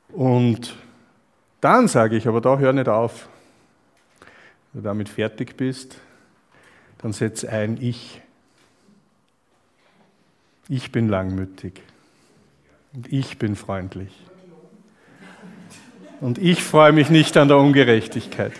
Und 0.09 0.75
dann 1.61 1.87
sage 1.87 2.15
ich, 2.15 2.27
aber 2.27 2.41
da 2.41 2.59
hör 2.59 2.73
nicht 2.73 2.87
auf. 2.87 3.27
Wenn 4.71 4.83
du 4.83 4.87
damit 4.87 5.09
fertig 5.09 5.57
bist, 5.57 5.97
dann 6.99 7.11
setz 7.11 7.43
ein 7.43 7.81
Ich. 7.81 8.21
Ich 10.67 10.91
bin 10.91 11.09
langmütig. 11.09 11.81
Und 12.93 13.11
ich 13.11 13.39
bin 13.39 13.55
freundlich. 13.55 14.11
Und 16.21 16.37
ich 16.37 16.61
freue 16.61 16.91
mich 16.91 17.09
nicht 17.09 17.35
an 17.35 17.47
der 17.47 17.57
Ungerechtigkeit. 17.57 18.53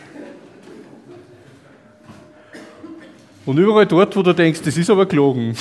Und 3.49 3.57
überall 3.57 3.87
dort, 3.87 4.15
wo 4.15 4.21
du 4.21 4.31
denkst, 4.31 4.61
das 4.63 4.77
ist 4.77 4.91
aber 4.91 5.07
gelogen, 5.07 5.55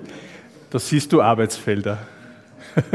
da 0.70 0.78
siehst 0.80 1.12
du 1.12 1.22
Arbeitsfelder. 1.22 2.04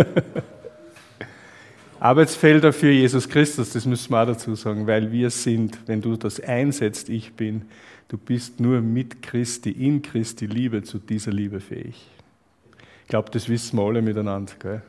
Arbeitsfelder 2.02 2.74
für 2.74 2.92
Jesus 2.92 3.30
Christus, 3.30 3.72
das 3.72 3.86
müssen 3.86 4.12
wir 4.12 4.22
auch 4.22 4.26
dazu 4.26 4.54
sagen, 4.56 4.86
weil 4.86 5.14
wir 5.14 5.30
sind, 5.30 5.80
wenn 5.86 6.02
du 6.02 6.18
das 6.18 6.42
einsetzt, 6.42 7.08
ich 7.08 7.36
bin, 7.36 7.62
du 8.10 8.18
bist 8.18 8.60
nur 8.60 8.82
mit 8.82 9.22
Christi, 9.22 9.72
in 9.72 10.02
Christi 10.02 10.46
Liebe 10.46 10.84
zu 10.84 10.98
dieser 11.00 11.32
Liebe 11.32 11.62
fähig. 11.62 11.96
Ich 13.04 13.08
glaube, 13.08 13.32
das 13.32 13.48
wissen 13.48 13.80
wir 13.80 13.86
alle 13.86 14.02
miteinander. 14.02 14.52
Gell? 14.60 14.82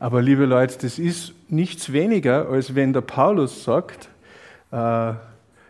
Aber 0.00 0.20
liebe 0.20 0.46
Leute, 0.46 0.78
das 0.82 0.98
ist 0.98 1.32
nichts 1.48 1.92
weniger, 1.92 2.48
als 2.48 2.74
wenn 2.74 2.92
der 2.92 3.02
Paulus 3.02 3.62
sagt, 3.62 4.08
äh, 4.72 5.12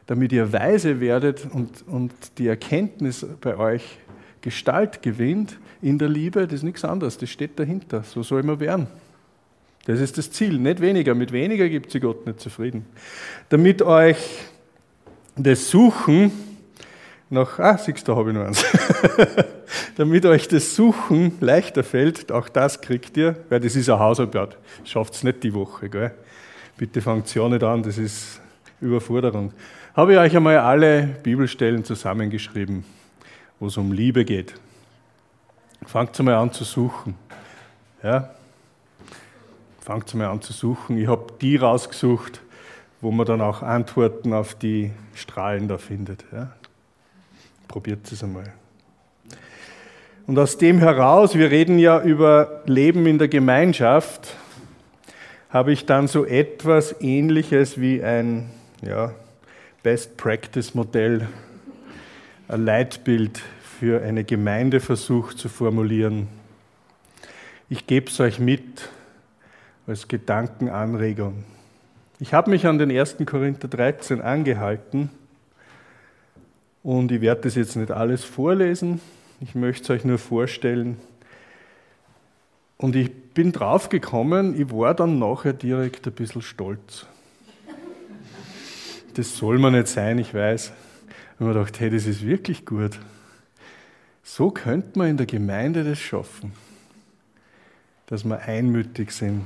damit 0.07 0.33
ihr 0.33 0.53
weise 0.53 1.01
werdet 1.01 1.47
und, 1.53 1.87
und 1.87 2.13
die 2.39 2.47
Erkenntnis 2.47 3.27
bei 3.41 3.57
euch 3.57 3.99
Gestalt 4.41 5.03
gewinnt 5.03 5.59
in 5.83 5.99
der 5.99 6.09
Liebe, 6.09 6.47
das 6.47 6.55
ist 6.55 6.63
nichts 6.63 6.85
anderes, 6.85 7.19
das 7.19 7.31
steht 7.31 7.59
dahinter. 7.59 8.05
So 8.05 8.23
soll 8.23 8.45
man 8.45 8.61
werden. 8.61 8.87
Das 9.87 10.01
ist 10.01 10.19
das 10.19 10.31
Ziel, 10.31 10.59
nicht 10.59 10.81
weniger. 10.81 11.15
Mit 11.15 11.33
weniger 11.33 11.69
gibt 11.69 11.91
sie 11.91 12.01
Gott 12.01 12.27
nicht 12.27 12.41
zufrieden. 12.41 12.87
Damit 13.49 13.83
euch 13.83 14.17
das 15.37 15.69
Suchen 15.69 16.31
nach, 17.29 17.59
ah, 17.59 17.77
siehst 17.77 18.09
da 18.09 18.15
habe 18.15 18.31
ich 18.31 18.37
noch 18.37 18.47
eins. 18.47 18.65
Damit 19.97 20.25
euch 20.27 20.47
das 20.47 20.77
Suchen 20.77 21.33
leichter 21.41 21.83
fällt, 21.83 22.31
auch 22.31 22.49
das 22.49 22.81
kriegt 22.81 23.17
ihr, 23.17 23.37
weil 23.49 23.61
das 23.61 23.75
ist 23.75 23.91
ein 23.91 23.99
Hausarbeit. 23.99 24.57
Schafft 24.85 25.15
es 25.15 25.25
nicht 25.25 25.43
die 25.43 25.53
Woche, 25.53 25.89
gell? 25.89 26.13
Bitte 26.77 27.01
fangt 27.01 27.35
ja 27.35 27.49
nicht 27.49 27.65
an, 27.65 27.83
das 27.83 27.99
ist 27.99 28.41
Überforderung 28.81 29.53
habe 29.95 30.13
ich 30.13 30.19
euch 30.19 30.37
einmal 30.37 30.59
alle 30.59 31.03
Bibelstellen 31.23 31.85
zusammengeschrieben, 31.85 32.85
wo 33.59 33.69
es 33.69 33.77
um 33.77 33.93
Liebe 33.93 34.25
geht. 34.25 34.55
Fangt 35.87 36.19
mal 36.21 36.35
an 36.35 36.53
zu 36.53 36.65
suchen. 36.65 37.15
Ja? 38.03 38.31
Fangt 39.81 40.15
mal 40.15 40.27
an 40.27 40.43
zu 40.43 40.53
suchen. 40.53 40.99
Ich 40.99 41.07
habe 41.07 41.33
die 41.41 41.57
rausgesucht, 41.57 42.41
wo 43.01 43.11
man 43.11 43.27
dann 43.27 43.41
auch 43.41 43.63
Antworten 43.63 44.33
auf 44.33 44.55
die 44.55 44.91
Strahlen 45.15 45.69
da 45.69 45.79
findet. 45.79 46.25
Ja? 46.33 46.53
Probiert 47.69 48.11
es 48.11 48.23
einmal. 48.23 48.53
Und 50.27 50.39
aus 50.39 50.59
dem 50.59 50.79
heraus, 50.79 51.37
wir 51.37 51.51
reden 51.51 51.79
ja 51.79 52.03
über 52.03 52.63
Leben 52.67 53.07
in 53.07 53.19
der 53.19 53.29
Gemeinschaft, 53.29 54.35
habe 55.51 55.73
ich 55.73 55.87
dann 55.87 56.09
so 56.09 56.25
etwas 56.25 57.01
Ähnliches 57.01 57.81
wie 57.81 58.03
ein, 58.03 58.51
ja, 58.87 59.13
Best 59.83 60.17
Practice 60.17 60.75
Modell, 60.75 61.27
ein 62.49 62.65
Leitbild 62.65 63.41
für 63.79 64.03
eine 64.03 64.25
Gemeinde 64.25 64.81
versucht 64.81 65.39
zu 65.39 65.49
formulieren. 65.49 66.29
Ich 67.69 67.87
gebe 67.87 68.09
es 68.09 68.21
euch 68.21 68.39
mit 68.39 68.89
als 69.87 70.09
Gedankenanregung. 70.09 71.45
Ich 72.21 72.33
habe 72.33 72.51
mich 72.51 72.67
an 72.67 72.79
den 72.79 72.91
1. 72.91 73.17
Korinther 73.27 73.69
13 73.69 74.23
angehalten 74.23 75.11
und 76.83 77.11
ich 77.11 77.21
werde 77.21 77.43
das 77.43 77.57
jetzt 77.57 77.77
nicht 77.77 77.91
alles 77.91 78.25
vorlesen. 78.25 79.01
Ich 79.41 79.55
möchte 79.55 79.83
es 79.83 79.91
euch 79.91 80.05
nur 80.05 80.19
vorstellen. 80.19 80.97
Und 82.79 82.95
ich 82.95 83.13
bin 83.35 83.53
draufgekommen, 83.53 84.59
ich 84.59 84.71
war 84.71 84.95
dann 84.95 85.19
nachher 85.19 85.53
direkt 85.53 86.07
ein 86.07 86.13
bisschen 86.13 86.43
stolz 86.43 87.07
das 89.17 89.37
soll 89.37 89.59
man 89.59 89.73
nicht 89.73 89.89
sein, 89.89 90.19
ich 90.19 90.35
weiß. 90.35 90.73
Und 91.39 91.47
man 91.47 91.55
dachte, 91.55 91.81
hey, 91.81 91.91
das 91.91 92.07
ist 92.07 92.27
wirklich 92.27 92.67
gut. 92.67 92.99
So 94.23 94.51
könnte 94.51 94.99
man 94.99 95.09
in 95.09 95.17
der 95.17 95.27
Gemeinde 95.27 95.85
das 95.85 95.99
schaffen, 95.99 96.53
dass 98.07 98.25
wir 98.25 98.41
einmütig 98.41 99.13
sind. 99.13 99.45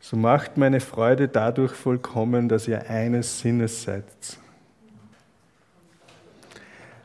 So 0.00 0.18
macht 0.18 0.58
meine 0.58 0.80
Freude 0.80 1.28
dadurch 1.28 1.72
vollkommen, 1.72 2.48
dass 2.48 2.68
ihr 2.68 2.90
eines 2.90 3.40
Sinnes 3.40 3.84
seid. 3.84 4.04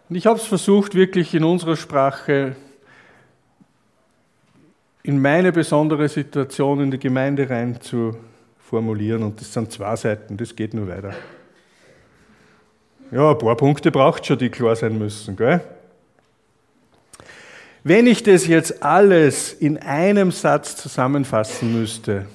Und 0.09 0.15
ich 0.15 0.25
habe 0.25 0.37
es 0.37 0.45
versucht, 0.45 0.95
wirklich 0.95 1.33
in 1.33 1.45
unserer 1.45 1.77
Sprache, 1.77 2.57
in 5.03 5.21
meine 5.21 5.53
besondere 5.53 6.09
Situation 6.09 6.81
in 6.81 6.91
die 6.91 6.99
Gemeinde 6.99 7.49
rein 7.49 7.79
zu 7.79 8.17
formulieren. 8.69 9.23
Und 9.23 9.41
das 9.41 9.51
sind 9.51 9.71
zwei 9.71 9.95
Seiten, 9.95 10.37
das 10.37 10.55
geht 10.55 10.73
nur 10.73 10.87
weiter. 10.87 11.13
Ja, 13.11 13.31
ein 13.31 13.37
paar 13.37 13.57
Punkte 13.57 13.91
braucht 13.91 14.25
schon, 14.25 14.37
die 14.37 14.49
klar 14.49 14.75
sein 14.75 14.97
müssen. 14.97 15.35
Gell? 15.35 15.61
Wenn 17.83 18.05
ich 18.05 18.21
das 18.21 18.45
jetzt 18.45 18.83
alles 18.83 19.53
in 19.53 19.77
einem 19.79 20.31
Satz 20.31 20.75
zusammenfassen 20.75 21.79
müsste, 21.79 22.27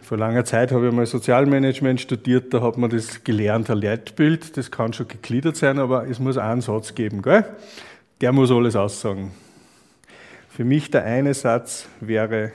vor 0.00 0.16
langer 0.16 0.44
Zeit 0.44 0.70
habe 0.70 0.86
ich 0.86 0.94
mal 0.94 1.04
Sozialmanagement 1.04 2.00
studiert, 2.00 2.54
da 2.54 2.62
hat 2.62 2.78
man 2.78 2.88
das 2.88 3.24
gelernt, 3.24 3.68
ein 3.68 3.78
Leitbild, 3.78 4.56
das 4.56 4.70
kann 4.70 4.92
schon 4.92 5.08
gegliedert 5.08 5.56
sein, 5.56 5.80
aber 5.80 6.06
es 6.08 6.20
muss 6.20 6.38
einen 6.38 6.60
Satz 6.60 6.94
geben, 6.94 7.22
gell? 7.22 7.44
Der 8.20 8.32
muss 8.32 8.50
alles 8.52 8.76
aussagen. 8.76 9.32
Für 10.48 10.64
mich 10.64 10.90
der 10.90 11.04
eine 11.04 11.34
Satz 11.34 11.88
wäre, 12.00 12.52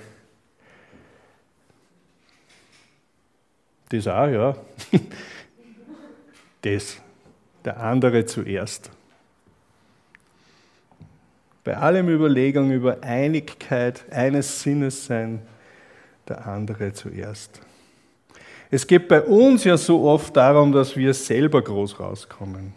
das 3.91 4.07
auch, 4.07 4.27
ja, 4.27 4.55
das, 6.61 6.97
der 7.65 7.79
andere 7.79 8.25
zuerst. 8.25 8.89
Bei 11.63 11.77
allem 11.77 12.09
Überlegung 12.09 12.71
über 12.71 13.03
Einigkeit, 13.03 14.03
eines 14.09 14.61
Sinnes 14.61 15.05
sein, 15.05 15.41
der 16.27 16.47
andere 16.47 16.93
zuerst. 16.93 17.61
Es 18.71 18.87
geht 18.87 19.07
bei 19.09 19.21
uns 19.21 19.65
ja 19.65 19.77
so 19.77 20.03
oft 20.03 20.35
darum, 20.35 20.71
dass 20.71 20.95
wir 20.95 21.13
selber 21.13 21.61
groß 21.61 21.99
rauskommen. 21.99 22.73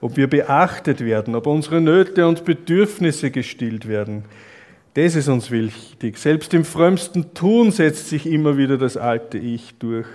Ob 0.00 0.16
wir 0.16 0.28
beachtet 0.28 1.00
werden, 1.00 1.34
ob 1.34 1.46
unsere 1.46 1.80
Nöte 1.80 2.26
und 2.26 2.44
Bedürfnisse 2.44 3.30
gestillt 3.30 3.88
werden. 3.88 4.24
Das 4.94 5.14
ist 5.14 5.28
uns 5.28 5.50
wichtig. 5.50 6.18
Selbst 6.18 6.52
im 6.52 6.66
frömmsten 6.66 7.32
Tun 7.32 7.72
setzt 7.72 8.10
sich 8.10 8.26
immer 8.26 8.58
wieder 8.58 8.76
das 8.76 8.98
alte 8.98 9.38
Ich 9.38 9.74
durch. 9.78 10.06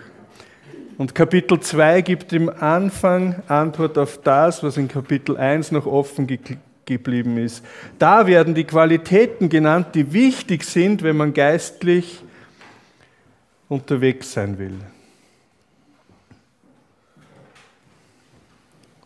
Und 0.99 1.15
Kapitel 1.15 1.59
2 1.59 2.01
gibt 2.01 2.31
im 2.31 2.49
Anfang 2.49 3.41
Antwort 3.47 3.97
auf 3.97 4.21
das, 4.21 4.61
was 4.61 4.77
in 4.77 4.87
Kapitel 4.87 5.35
1 5.35 5.71
noch 5.71 5.87
offen 5.87 6.27
geblieben 6.85 7.37
ist. 7.37 7.65
Da 7.97 8.27
werden 8.27 8.53
die 8.53 8.65
Qualitäten 8.65 9.49
genannt, 9.49 9.87
die 9.95 10.13
wichtig 10.13 10.63
sind, 10.63 11.01
wenn 11.01 11.17
man 11.17 11.33
geistlich 11.33 12.23
unterwegs 13.69 14.33
sein 14.33 14.59
will. 14.59 14.75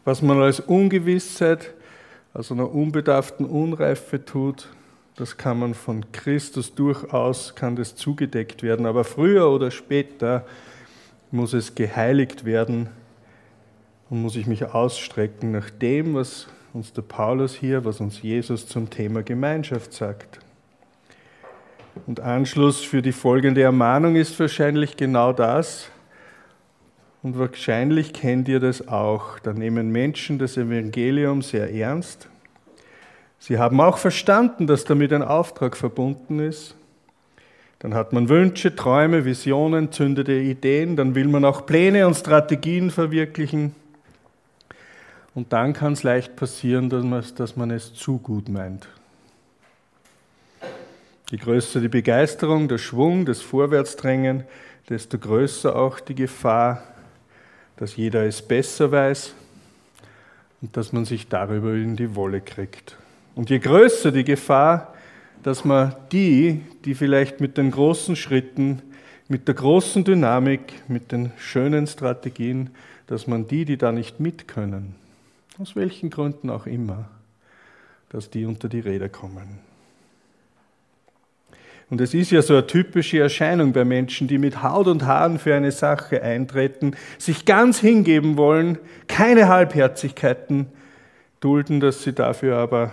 Was 0.03 0.21
man 0.21 0.41
als 0.41 0.59
Ungewissheit, 0.59 1.73
also 2.33 2.55
einer 2.55 2.73
unbedarften 2.73 3.45
Unreife 3.45 4.23
tut, 4.25 4.67
das 5.15 5.37
kann 5.37 5.59
man 5.59 5.73
von 5.73 6.11
Christus 6.11 6.73
durchaus, 6.73 7.55
kann 7.55 7.75
das 7.75 7.95
zugedeckt 7.95 8.63
werden. 8.63 8.85
Aber 8.85 9.03
früher 9.03 9.49
oder 9.49 9.71
später 9.71 10.45
muss 11.31 11.53
es 11.53 11.75
geheiligt 11.75 12.45
werden 12.45 12.89
und 14.09 14.21
muss 14.21 14.35
ich 14.35 14.47
mich 14.47 14.65
ausstrecken 14.65 15.51
nach 15.51 15.69
dem, 15.69 16.15
was 16.15 16.47
uns 16.73 16.93
der 16.93 17.01
Paulus 17.01 17.53
hier, 17.53 17.85
was 17.85 17.99
uns 17.99 18.21
Jesus 18.21 18.67
zum 18.67 18.89
Thema 18.89 19.23
Gemeinschaft 19.23 19.93
sagt. 19.93 20.39
Und 22.07 22.21
Anschluss 22.21 22.81
für 22.81 23.01
die 23.01 23.11
folgende 23.11 23.61
Ermahnung 23.61 24.15
ist 24.15 24.39
wahrscheinlich 24.39 24.95
genau 24.95 25.33
das. 25.33 25.89
Und 27.21 27.37
wahrscheinlich 27.37 28.13
kennt 28.13 28.47
ihr 28.47 28.59
das 28.59 28.87
auch. 28.87 29.37
Da 29.39 29.53
nehmen 29.53 29.91
Menschen 29.91 30.39
das 30.39 30.57
Evangelium 30.57 31.41
sehr 31.41 31.71
ernst. 31.73 32.30
Sie 33.41 33.57
haben 33.57 33.81
auch 33.81 33.97
verstanden, 33.97 34.67
dass 34.67 34.83
damit 34.83 35.11
ein 35.11 35.23
Auftrag 35.23 35.75
verbunden 35.75 36.39
ist. 36.39 36.75
Dann 37.79 37.95
hat 37.95 38.13
man 38.13 38.29
Wünsche, 38.29 38.75
Träume, 38.75 39.25
Visionen, 39.25 39.91
zündete 39.91 40.33
Ideen. 40.33 40.95
Dann 40.95 41.15
will 41.15 41.27
man 41.27 41.43
auch 41.43 41.65
Pläne 41.65 42.05
und 42.05 42.13
Strategien 42.13 42.91
verwirklichen. 42.91 43.73
Und 45.33 45.51
dann 45.53 45.73
kann 45.73 45.93
es 45.93 46.03
leicht 46.03 46.35
passieren, 46.35 46.91
dass 46.91 47.03
man, 47.03 47.25
dass 47.35 47.55
man 47.55 47.71
es 47.71 47.95
zu 47.95 48.19
gut 48.19 48.47
meint. 48.47 48.87
Je 51.31 51.39
größer 51.39 51.81
die 51.81 51.87
Begeisterung, 51.87 52.67
der 52.67 52.77
Schwung, 52.77 53.25
das 53.25 53.41
Vorwärtsdrängen, 53.41 54.43
desto 54.87 55.17
größer 55.17 55.75
auch 55.75 55.99
die 55.99 56.13
Gefahr, 56.13 56.83
dass 57.77 57.95
jeder 57.95 58.23
es 58.23 58.39
besser 58.43 58.91
weiß 58.91 59.33
und 60.61 60.77
dass 60.77 60.93
man 60.93 61.05
sich 61.05 61.27
darüber 61.27 61.73
in 61.73 61.95
die 61.95 62.13
Wolle 62.13 62.41
kriegt. 62.41 62.97
Und 63.35 63.49
je 63.49 63.59
größer 63.59 64.11
die 64.11 64.23
Gefahr, 64.23 64.93
dass 65.43 65.65
man 65.65 65.95
die, 66.11 66.61
die 66.85 66.95
vielleicht 66.95 67.39
mit 67.39 67.57
den 67.57 67.71
großen 67.71 68.15
Schritten, 68.15 68.81
mit 69.27 69.47
der 69.47 69.55
großen 69.55 70.03
Dynamik, 70.03 70.73
mit 70.87 71.11
den 71.11 71.31
schönen 71.37 71.87
Strategien, 71.87 72.69
dass 73.07 73.27
man 73.27 73.47
die, 73.47 73.65
die 73.65 73.77
da 73.77 73.91
nicht 73.91 74.19
mit 74.19 74.47
können, 74.47 74.95
aus 75.59 75.75
welchen 75.75 76.09
Gründen 76.09 76.49
auch 76.49 76.65
immer, 76.65 77.05
dass 78.09 78.29
die 78.29 78.45
unter 78.45 78.67
die 78.67 78.81
Räder 78.81 79.09
kommen. 79.09 79.59
Und 81.89 81.99
es 81.99 82.13
ist 82.13 82.31
ja 82.31 82.41
so 82.41 82.53
eine 82.53 82.67
typische 82.67 83.19
Erscheinung 83.19 83.73
bei 83.73 83.83
Menschen, 83.83 84.29
die 84.29 84.37
mit 84.37 84.63
Haut 84.63 84.87
und 84.87 85.05
Haaren 85.05 85.39
für 85.39 85.53
eine 85.53 85.73
Sache 85.73 86.23
eintreten, 86.23 86.95
sich 87.17 87.43
ganz 87.43 87.79
hingeben 87.79 88.37
wollen, 88.37 88.77
keine 89.07 89.49
Halbherzigkeiten 89.49 90.67
dulden, 91.41 91.81
dass 91.81 92.03
sie 92.03 92.13
dafür 92.13 92.57
aber 92.57 92.91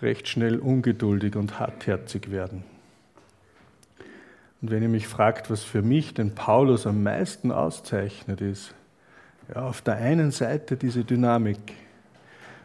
recht 0.00 0.28
schnell 0.28 0.58
ungeduldig 0.58 1.36
und 1.36 1.58
hartherzig 1.58 2.30
werden. 2.30 2.64
Und 4.60 4.70
wenn 4.70 4.82
ihr 4.82 4.88
mich 4.88 5.06
fragt, 5.06 5.50
was 5.50 5.62
für 5.62 5.82
mich 5.82 6.14
den 6.14 6.34
Paulus 6.34 6.86
am 6.86 7.02
meisten 7.02 7.52
auszeichnet, 7.52 8.40
ist, 8.40 8.74
ja, 9.54 9.62
auf 9.62 9.82
der 9.82 9.96
einen 9.96 10.30
Seite 10.30 10.76
diese 10.76 11.04
Dynamik 11.04 11.58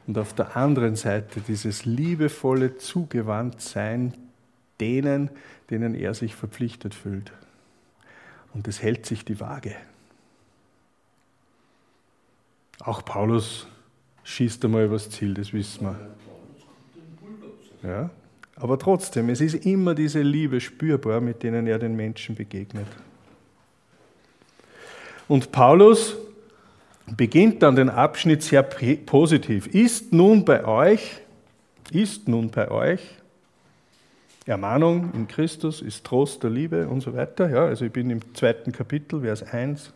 und 0.07 0.17
auf 0.17 0.33
der 0.33 0.57
anderen 0.57 0.95
Seite 0.95 1.41
dieses 1.41 1.85
liebevolle 1.85 2.77
Zugewandtsein 2.77 4.13
denen, 4.79 5.29
denen 5.69 5.95
er 5.95 6.13
sich 6.13 6.35
verpflichtet 6.35 6.93
fühlt. 6.93 7.31
Und 8.53 8.67
es 8.67 8.81
hält 8.81 9.05
sich 9.05 9.23
die 9.23 9.39
Waage. 9.39 9.75
Auch 12.79 13.05
Paulus 13.05 13.67
schießt 14.23 14.65
einmal 14.65 14.85
übers 14.85 15.09
Ziel, 15.09 15.33
das 15.33 15.53
wissen 15.53 15.85
wir. 15.85 15.95
Ja, 17.83 18.09
aber 18.55 18.79
trotzdem, 18.79 19.29
es 19.29 19.41
ist 19.41 19.65
immer 19.65 19.93
diese 19.95 20.21
Liebe 20.21 20.61
spürbar, 20.61 21.21
mit 21.21 21.43
denen 21.43 21.67
er 21.67 21.79
den 21.79 21.95
Menschen 21.95 22.35
begegnet. 22.35 22.87
Und 25.27 25.51
Paulus 25.51 26.15
beginnt 27.17 27.61
dann 27.61 27.75
den 27.75 27.89
Abschnitt 27.89 28.43
sehr 28.43 28.63
positiv. 28.63 29.67
Ist 29.67 30.13
nun 30.13 30.45
bei 30.45 30.65
euch, 30.65 31.21
ist 31.91 32.27
nun 32.27 32.49
bei 32.49 32.69
euch 32.71 33.01
Ermahnung 34.45 35.11
in 35.13 35.27
Christus 35.27 35.81
ist 35.81 36.05
Trost 36.05 36.43
der 36.43 36.49
Liebe 36.49 36.87
und 36.87 37.01
so 37.01 37.13
weiter. 37.13 37.49
Ja, 37.49 37.65
also 37.65 37.85
ich 37.85 37.91
bin 37.91 38.09
im 38.09 38.35
zweiten 38.35 38.71
Kapitel, 38.73 39.21
Vers 39.21 39.43
1. 39.43 39.93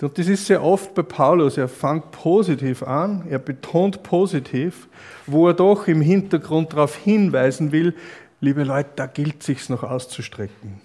Und 0.00 0.18
das 0.18 0.28
ist 0.28 0.46
sehr 0.46 0.62
oft 0.62 0.94
bei 0.94 1.02
Paulus. 1.02 1.56
Er 1.56 1.68
fängt 1.68 2.10
positiv 2.10 2.82
an, 2.82 3.26
er 3.28 3.38
betont 3.38 4.02
positiv, 4.02 4.88
wo 5.26 5.48
er 5.48 5.54
doch 5.54 5.86
im 5.86 6.00
Hintergrund 6.00 6.72
darauf 6.72 6.96
hinweisen 6.96 7.72
will, 7.72 7.94
liebe 8.40 8.64
Leute, 8.64 8.90
da 8.96 9.06
gilt 9.06 9.40
es 9.40 9.46
sich 9.46 9.68
noch 9.68 9.82
auszustrecken. 9.82 10.80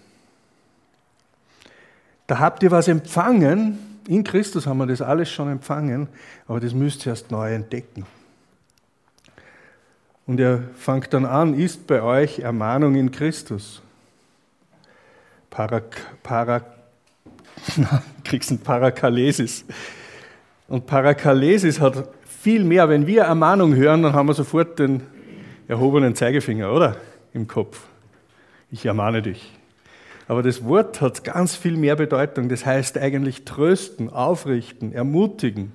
Da 2.28 2.40
habt 2.40 2.64
ihr 2.64 2.72
was 2.72 2.88
empfangen, 2.88 3.80
in 4.08 4.24
Christus 4.24 4.66
haben 4.66 4.78
wir 4.78 4.88
das 4.88 5.02
alles 5.02 5.30
schon 5.30 5.52
empfangen, 5.52 6.08
aber 6.48 6.60
das 6.60 6.74
müsst 6.74 7.06
ihr 7.06 7.12
erst 7.12 7.32
neu 7.32 7.54
entdecken. 7.54 8.06
Und 10.26 10.40
er 10.40 10.62
fängt 10.76 11.14
dann 11.14 11.26
an, 11.26 11.56
ist 11.56 11.88
bei 11.88 12.02
euch 12.02 12.40
Ermahnung 12.40 12.96
in 12.96 13.12
Christus. 13.12 13.82
Parak, 15.50 15.98
Parak, 16.22 16.79
kriegst 18.24 18.52
ein 18.52 18.60
Parakalesis. 18.60 19.66
Und 20.68 20.86
Parakalesis 20.86 21.80
hat 21.80 22.10
viel 22.26 22.64
mehr. 22.64 22.90
Wenn 22.90 23.08
wir 23.08 23.24
Ermahnung 23.24 23.76
hören, 23.76 24.04
dann 24.04 24.14
haben 24.14 24.28
wir 24.28 24.34
sofort 24.34 24.80
den 24.80 25.04
erhobenen 25.68 26.16
Zeigefinger, 26.16 26.72
oder? 26.72 26.96
Im 27.34 27.48
Kopf. 27.48 27.82
Ich 28.72 28.86
ermahne 28.86 29.22
dich. 29.22 29.52
Aber 30.28 30.44
das 30.44 30.64
Wort 30.64 31.02
hat 31.02 31.24
ganz 31.24 31.56
viel 31.56 31.76
mehr 31.76 31.96
Bedeutung. 31.96 32.50
Das 32.50 32.66
heißt 32.66 32.98
eigentlich 32.98 33.46
trösten, 33.46 34.10
aufrichten, 34.10 34.94
ermutigen. 34.94 35.72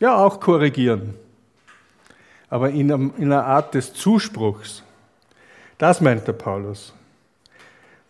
Ja, 0.00 0.16
auch 0.16 0.40
korrigieren. 0.40 1.14
Aber 2.48 2.70
in 2.70 2.90
einer 2.90 3.44
Art 3.44 3.74
des 3.74 3.92
Zuspruchs. 3.92 4.82
Das 5.78 6.00
meint 6.00 6.26
der 6.26 6.32
Paulus. 6.32 6.94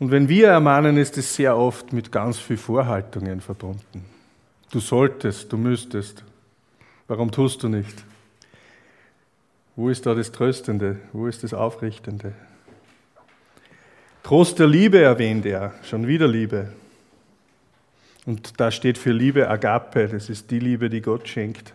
Und 0.03 0.11
wenn 0.11 0.29
wir 0.29 0.49
ermahnen, 0.49 0.97
ist 0.97 1.17
es 1.17 1.33
sehr 1.37 1.57
oft 1.57 1.93
mit 1.93 2.11
ganz 2.11 2.37
viel 2.37 2.57
Vorhaltungen 2.57 3.41
verbunden. 3.41 4.05
Du 4.73 4.81
solltest, 4.81 5.53
du 5.53 5.57
müsstest. 5.57 6.25
Warum 7.07 7.31
tust 7.31 7.63
du 7.63 7.69
nicht? 7.69 8.03
Wo 9.77 9.89
ist 9.89 10.05
da 10.05 10.17
das 10.17 10.33
Tröstende? 10.33 10.99
Wo 11.13 11.29
ist 11.29 11.45
das 11.45 11.55
Aufrichtende? 11.55 12.33
Trost 14.25 14.59
der 14.59 14.67
Liebe 14.67 15.01
erwähnt 15.01 15.47
er, 15.47 15.73
schon 15.85 16.09
wieder 16.09 16.27
Liebe. 16.27 16.73
Und 18.27 18.59
da 18.59 18.73
steht 18.73 18.99
für 18.99 19.13
Liebe 19.13 19.49
Agape, 19.49 20.09
das 20.09 20.29
ist 20.29 20.51
die 20.51 20.59
Liebe, 20.59 20.91
die 20.91 21.01
Gott 21.01 21.29
schenkt. 21.29 21.73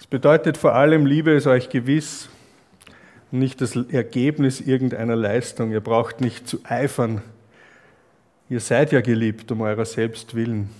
Es 0.00 0.08
bedeutet 0.08 0.56
vor 0.56 0.74
allem, 0.74 1.06
Liebe 1.06 1.30
ist 1.30 1.46
euch 1.46 1.68
gewiss, 1.68 2.28
nicht 3.32 3.60
das 3.60 3.76
Ergebnis 3.76 4.60
irgendeiner 4.60 5.16
Leistung. 5.16 5.72
Ihr 5.72 5.80
braucht 5.80 6.20
nicht 6.20 6.48
zu 6.48 6.60
eifern. 6.64 7.22
Ihr 8.48 8.60
seid 8.60 8.92
ja 8.92 9.00
geliebt 9.00 9.52
um 9.52 9.60
eurer 9.60 9.84
selbst 9.84 10.34
willen. 10.34 10.70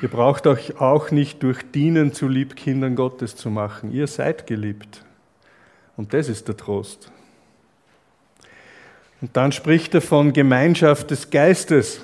Ihr 0.00 0.08
braucht 0.08 0.46
euch 0.46 0.80
auch 0.80 1.10
nicht 1.10 1.42
durch 1.42 1.62
Dienen 1.72 2.12
zu 2.12 2.28
Liebkindern 2.28 2.96
Gottes 2.96 3.36
zu 3.36 3.50
machen. 3.50 3.92
Ihr 3.92 4.06
seid 4.06 4.46
geliebt. 4.46 5.04
Und 5.96 6.12
das 6.12 6.28
ist 6.28 6.48
der 6.48 6.56
Trost. 6.56 7.10
Und 9.20 9.36
dann 9.36 9.52
spricht 9.52 9.94
er 9.94 10.00
von 10.00 10.32
Gemeinschaft 10.32 11.10
des 11.10 11.30
Geistes. 11.30 12.00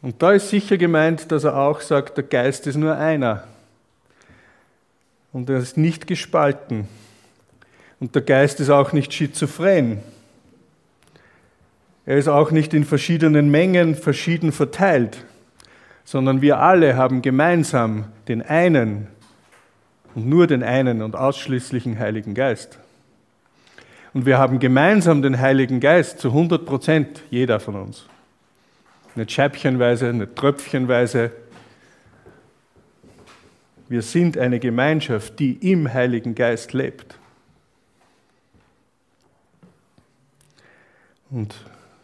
Und 0.00 0.22
da 0.22 0.32
ist 0.32 0.48
sicher 0.48 0.78
gemeint, 0.78 1.30
dass 1.30 1.44
er 1.44 1.58
auch 1.58 1.82
sagt, 1.82 2.16
der 2.16 2.24
Geist 2.24 2.66
ist 2.66 2.76
nur 2.76 2.96
einer. 2.96 3.44
Und 5.32 5.48
er 5.48 5.58
ist 5.58 5.76
nicht 5.76 6.06
gespalten. 6.06 6.88
Und 8.00 8.14
der 8.14 8.22
Geist 8.22 8.60
ist 8.60 8.70
auch 8.70 8.92
nicht 8.92 9.12
schizophren. 9.12 10.00
Er 12.06 12.16
ist 12.16 12.28
auch 12.28 12.50
nicht 12.50 12.74
in 12.74 12.84
verschiedenen 12.84 13.50
Mengen 13.50 13.94
verschieden 13.94 14.52
verteilt, 14.52 15.24
sondern 16.04 16.42
wir 16.42 16.58
alle 16.58 16.96
haben 16.96 17.22
gemeinsam 17.22 18.06
den 18.26 18.42
einen 18.42 19.06
und 20.14 20.26
nur 20.26 20.46
den 20.46 20.62
einen 20.62 21.02
und 21.02 21.14
ausschließlichen 21.14 21.98
Heiligen 21.98 22.34
Geist. 22.34 22.78
Und 24.12 24.26
wir 24.26 24.38
haben 24.38 24.58
gemeinsam 24.58 25.22
den 25.22 25.38
Heiligen 25.38 25.78
Geist 25.78 26.18
zu 26.18 26.28
100 26.28 26.66
Prozent, 26.66 27.22
jeder 27.30 27.60
von 27.60 27.76
uns. 27.76 28.06
Nicht 29.14 29.30
scheibchenweise, 29.30 30.12
nicht 30.12 30.34
tröpfchenweise, 30.34 31.30
wir 33.90 34.02
sind 34.02 34.38
eine 34.38 34.60
Gemeinschaft, 34.60 35.40
die 35.40 35.54
im 35.70 35.92
Heiligen 35.92 36.36
Geist 36.36 36.72
lebt. 36.72 37.18
Und 41.28 41.54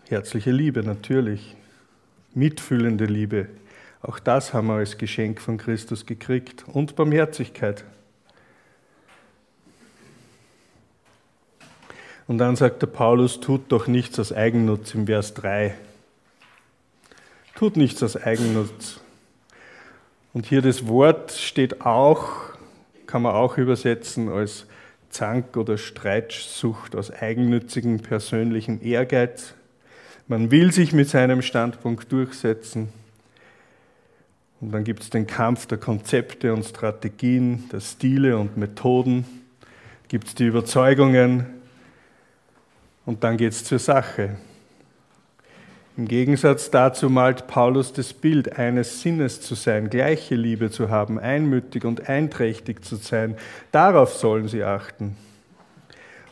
herzliche 0.09 0.51
Liebe 0.51 0.83
natürlich, 0.83 1.55
mitfühlende 2.35 3.05
Liebe, 3.05 3.49
auch 4.03 4.19
das 4.19 4.53
haben 4.53 4.67
wir 4.67 4.75
als 4.75 4.99
Geschenk 4.99 5.41
von 5.41 5.59
Christus 5.59 6.07
gekriegt. 6.07 6.65
Und 6.69 6.97
Barmherzigkeit. 6.97 7.85
Und 12.27 12.39
dann 12.39 12.57
sagt 12.57 12.83
der 12.83 12.89
Paulus, 12.89 13.39
tut 13.39 13.71
doch 13.71 13.87
nichts 13.87 14.19
aus 14.19 14.33
Eigennutz 14.33 14.93
im 14.95 15.07
Vers 15.07 15.35
3. 15.35 15.77
Tut 17.55 17.77
nichts 17.77 18.03
aus 18.03 18.17
Eigennutz. 18.17 19.01
Und 20.37 20.45
hier 20.45 20.61
das 20.61 20.87
Wort 20.87 21.33
steht 21.33 21.81
auch, 21.81 22.29
kann 23.07 23.23
man 23.23 23.35
auch 23.35 23.57
übersetzen 23.57 24.29
als 24.29 24.67
Zank 25.09 25.57
oder 25.57 25.79
Streitsucht 25.79 26.95
aus 26.95 27.11
eigennützigem 27.11 28.01
persönlichem 28.01 28.79
Ehrgeiz. 28.83 29.55
Man 30.29 30.51
will 30.51 30.73
sich 30.73 30.93
mit 30.93 31.09
seinem 31.09 31.41
Standpunkt 31.41 32.13
durchsetzen. 32.13 32.91
Und 34.61 34.73
dann 34.73 34.85
gibt 34.85 35.05
es 35.05 35.09
den 35.09 35.27
Kampf 35.27 35.65
der 35.69 35.79
Konzepte 35.79 36.53
und 36.53 36.67
Strategien, 36.67 37.71
der 37.73 37.81
Stile 37.81 38.37
und 38.37 38.59
Methoden, 38.59 39.25
gibt 40.09 40.27
es 40.27 40.35
die 40.35 40.45
Überzeugungen 40.45 41.47
und 43.07 43.25
dann 43.25 43.39
geht 43.39 43.53
es 43.53 43.65
zur 43.65 43.79
Sache. 43.79 44.37
Im 45.97 46.07
Gegensatz 46.07 46.71
dazu 46.71 47.09
malt 47.09 47.47
Paulus 47.47 47.93
das 47.95 48.13
Bild, 48.13 48.59
eines 48.59 49.01
Sinnes 49.01 49.41
zu 49.41 49.55
sein, 49.55 49.89
gleiche 49.89 50.35
Liebe 50.35 50.71
zu 50.71 50.91
haben, 50.91 51.19
einmütig 51.19 51.87
und 51.87 52.09
einträchtig 52.09 52.85
zu 52.85 52.97
sein. 52.97 53.37
Darauf 53.73 54.13
sollen 54.13 54.47
sie 54.47 54.63
achten. 54.63 55.17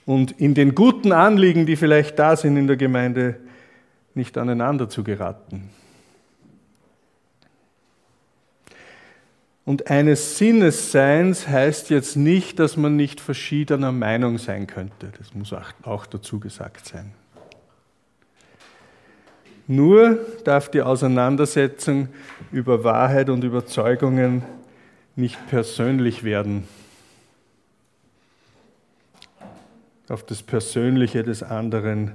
Und 0.05 0.33
in 0.33 0.53
den 0.53 0.75
guten 0.75 1.13
Anliegen, 1.13 1.65
die 1.65 1.77
vielleicht 1.77 2.19
da 2.19 2.37
sind 2.37 2.59
in 2.59 2.67
der 2.67 2.77
Gemeinde, 2.77 3.37
nicht 4.13 4.37
aneinander 4.37 4.91
zu 4.91 5.03
geraten. 5.03 5.71
Und 9.65 9.91
eines 9.91 10.37
Sinnesseins 10.37 11.49
heißt 11.49 11.89
jetzt 11.89 12.17
nicht, 12.17 12.59
dass 12.59 12.77
man 12.77 12.97
nicht 12.97 13.19
verschiedener 13.19 13.93
Meinung 13.93 14.37
sein 14.37 14.67
könnte. 14.67 15.11
Das 15.17 15.33
muss 15.33 15.55
auch 15.85 16.05
dazu 16.05 16.39
gesagt 16.39 16.85
sein. 16.87 17.13
Nur 19.67 20.19
darf 20.45 20.71
die 20.71 20.83
Auseinandersetzung 20.83 22.09
über 22.53 22.85
Wahrheit 22.85 23.31
und 23.31 23.45
Überzeugungen 23.45 24.43
nicht 25.17 25.39
persönlich 25.49 26.23
werden, 26.23 26.69
auf 30.09 30.25
das 30.27 30.43
Persönliche 30.43 31.23
des 31.23 31.43
anderen 31.43 32.13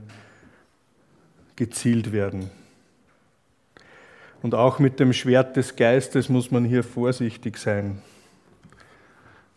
gezielt 1.56 2.12
werden. 2.12 2.52
Und 4.44 4.54
auch 4.54 4.78
mit 4.80 5.00
dem 5.00 5.12
Schwert 5.12 5.58
des 5.58 5.76
Geistes 5.76 6.30
muss 6.30 6.52
man 6.52 6.66
hier 6.66 6.84
vorsichtig 6.84 7.58
sein. 7.58 8.02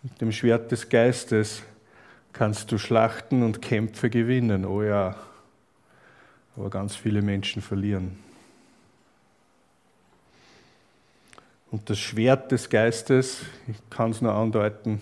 Mit 0.02 0.20
dem 0.20 0.32
Schwert 0.32 0.72
des 0.72 0.88
Geistes 0.88 1.62
kannst 2.32 2.72
du 2.72 2.78
Schlachten 2.78 3.42
und 3.42 3.60
Kämpfe 3.60 4.08
gewinnen, 4.08 4.64
oh 4.64 4.82
ja 4.82 5.14
aber 6.56 6.70
ganz 6.70 6.96
viele 6.96 7.22
Menschen 7.22 7.62
verlieren. 7.62 8.18
Und 11.70 11.88
das 11.88 11.98
Schwert 11.98 12.52
des 12.52 12.68
Geistes, 12.68 13.40
ich 13.66 13.76
kann 13.88 14.10
es 14.10 14.20
nur 14.20 14.34
andeuten, 14.34 15.00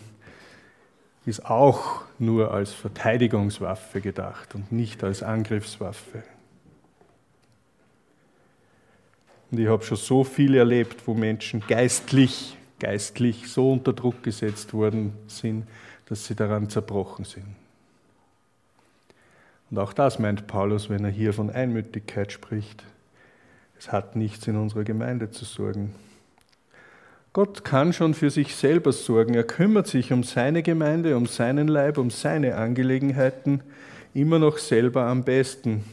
ist 1.26 1.44
auch 1.44 2.02
nur 2.18 2.52
als 2.52 2.72
Verteidigungswaffe 2.72 4.00
gedacht 4.00 4.54
und 4.54 4.70
nicht 4.70 5.02
als 5.02 5.22
Angriffswaffe. 5.22 6.22
Und 9.50 9.58
ich 9.58 9.66
habe 9.66 9.82
schon 9.82 9.96
so 9.96 10.22
viel 10.22 10.54
erlebt, 10.54 11.06
wo 11.06 11.14
Menschen 11.14 11.62
geistlich, 11.66 12.56
geistlich 12.78 13.48
so 13.48 13.72
unter 13.72 13.92
Druck 13.92 14.22
gesetzt 14.22 14.72
worden 14.72 15.12
sind, 15.26 15.66
dass 16.06 16.24
sie 16.24 16.36
daran 16.36 16.70
zerbrochen 16.70 17.24
sind. 17.24 17.59
Und 19.70 19.78
auch 19.78 19.92
das 19.92 20.18
meint 20.18 20.46
Paulus, 20.46 20.90
wenn 20.90 21.04
er 21.04 21.10
hier 21.10 21.32
von 21.32 21.50
Einmütigkeit 21.50 22.32
spricht. 22.32 22.82
Es 23.78 23.92
hat 23.92 24.16
nichts 24.16 24.46
in 24.46 24.56
unserer 24.56 24.84
Gemeinde 24.84 25.30
zu 25.30 25.44
sorgen. 25.44 25.94
Gott 27.32 27.64
kann 27.64 27.92
schon 27.92 28.14
für 28.14 28.30
sich 28.30 28.56
selber 28.56 28.92
sorgen. 28.92 29.34
Er 29.34 29.44
kümmert 29.44 29.86
sich 29.86 30.12
um 30.12 30.24
seine 30.24 30.64
Gemeinde, 30.64 31.16
um 31.16 31.26
seinen 31.26 31.68
Leib, 31.68 31.96
um 31.96 32.10
seine 32.10 32.56
Angelegenheiten 32.56 33.62
immer 34.14 34.40
noch 34.40 34.58
selber 34.58 35.04
am 35.06 35.22
besten. 35.22 35.84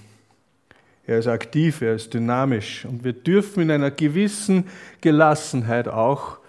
Er 1.05 1.19
ist 1.19 1.27
aktiv, 1.27 1.81
er 1.81 1.93
ist 1.93 2.13
dynamisch 2.13 2.85
und 2.85 3.03
wir 3.03 3.13
dürfen 3.13 3.63
in 3.63 3.71
einer 3.71 3.91
gewissen 3.91 4.67
Gelassenheit 4.99 5.87
auch 5.87 6.39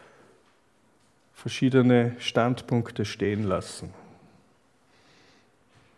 verschiedene 1.34 2.16
Standpunkte 2.18 3.04
stehen 3.04 3.44
lassen. 3.44 3.94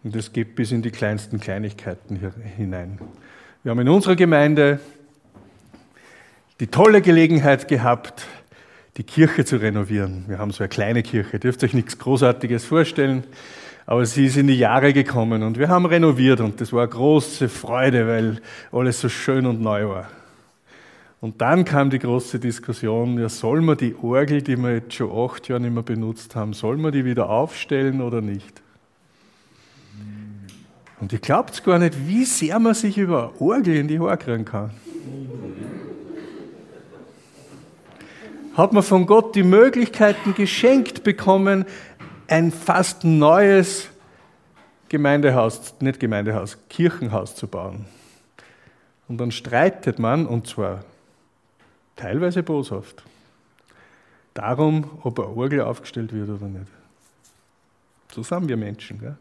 Und 0.03 0.17
das 0.17 0.33
geht 0.33 0.55
bis 0.55 0.73
in 0.73 0.83
die 0.83 0.91
kleinsten 0.91 1.41
Kleinigkeiten 1.41 2.17
hier 2.17 2.33
hinein. 2.57 2.99
Wir 3.63 3.71
haben 3.71 3.81
in 3.81 3.89
unserer 3.89 4.17
Gemeinde 4.17 4.81
die 6.61 6.69
tolle 6.69 7.03
Gelegenheit 7.03 7.69
gehabt, 7.69 8.27
die 8.97 9.03
Kirche 9.03 9.45
zu 9.45 9.57
renovieren. 9.57 10.25
Wir 10.29 10.39
haben 10.39 10.51
so 10.51 10.63
eine 10.63 10.69
kleine 10.69 11.03
Kirche, 11.03 11.39
dürft 11.39 11.63
euch 11.65 11.75
nichts 11.75 11.99
Großartiges 11.99 12.65
vorstellen, 12.65 13.25
aber 13.87 14.07
sie 14.07 14.27
ist 14.27 14.37
in 14.37 14.47
die 14.47 14.59
Jahre 14.59 14.93
gekommen 14.93 15.43
und 15.43 15.59
wir 15.59 15.69
haben 15.69 15.85
renoviert 15.85 16.41
und 16.41 16.61
das 16.61 16.73
war 16.73 16.83
eine 16.83 16.91
große 16.91 17.49
Freude, 17.49 18.07
weil 18.07 18.41
alles 18.73 19.01
so 19.01 19.09
schön 19.09 19.47
und 19.47 19.61
neu 19.61 19.89
war. 19.89 20.09
Und 21.21 21.43
dann 21.43 21.67
kam 21.67 21.91
die 21.91 21.99
große 21.99 22.39
Diskussion, 22.39 23.19
ja, 23.19 23.29
soll 23.29 23.61
man 23.61 23.77
die 23.77 23.95
Orgel, 24.01 24.41
die 24.41 24.57
wir 24.57 24.77
jetzt 24.77 24.95
schon 24.95 25.11
acht 25.13 25.49
Jahre 25.49 25.61
nicht 25.61 25.75
mehr 25.75 25.83
benutzt 25.83 26.35
haben, 26.35 26.55
soll 26.55 26.79
man 26.79 26.93
die 26.93 27.05
wieder 27.05 27.29
aufstellen 27.29 28.01
oder 28.01 28.23
nicht? 28.23 28.63
Und 31.01 31.15
ich 31.15 31.23
glaubt 31.23 31.65
gar 31.65 31.79
nicht, 31.79 32.07
wie 32.07 32.25
sehr 32.25 32.59
man 32.59 32.75
sich 32.75 32.99
über 32.99 33.33
Orgel 33.41 33.77
in 33.77 33.89
die 33.89 33.99
Haare 33.99 34.19
kriegen 34.19 34.45
kann. 34.45 34.71
Hat 38.55 38.73
man 38.73 38.83
von 38.83 39.07
Gott 39.07 39.35
die 39.35 39.43
Möglichkeiten 39.43 40.35
geschenkt 40.35 41.03
bekommen, 41.03 41.65
ein 42.29 42.53
fast 42.53 43.05
neues 43.05 43.89
Gemeindehaus, 44.91 45.75
nicht 45.81 46.01
Gemeindehaus, 46.01 46.59
Kirchenhaus 46.69 47.35
zu 47.35 47.47
bauen. 47.47 47.87
Und 49.09 49.19
dann 49.19 49.31
streitet 49.31 49.99
man, 49.99 50.27
und 50.27 50.47
zwar 50.47 50.85
teilweise 51.97 52.43
boshaft, 52.43 53.03
darum, 54.35 54.85
ob 55.03 55.19
eine 55.19 55.29
Orgel 55.29 55.61
aufgestellt 55.63 56.13
wird 56.13 56.29
oder 56.29 56.47
nicht. 56.47 56.67
So 58.13 58.23
sind 58.23 58.49
wir 58.49 58.57
Menschen. 58.57 58.99
Gell? 58.99 59.17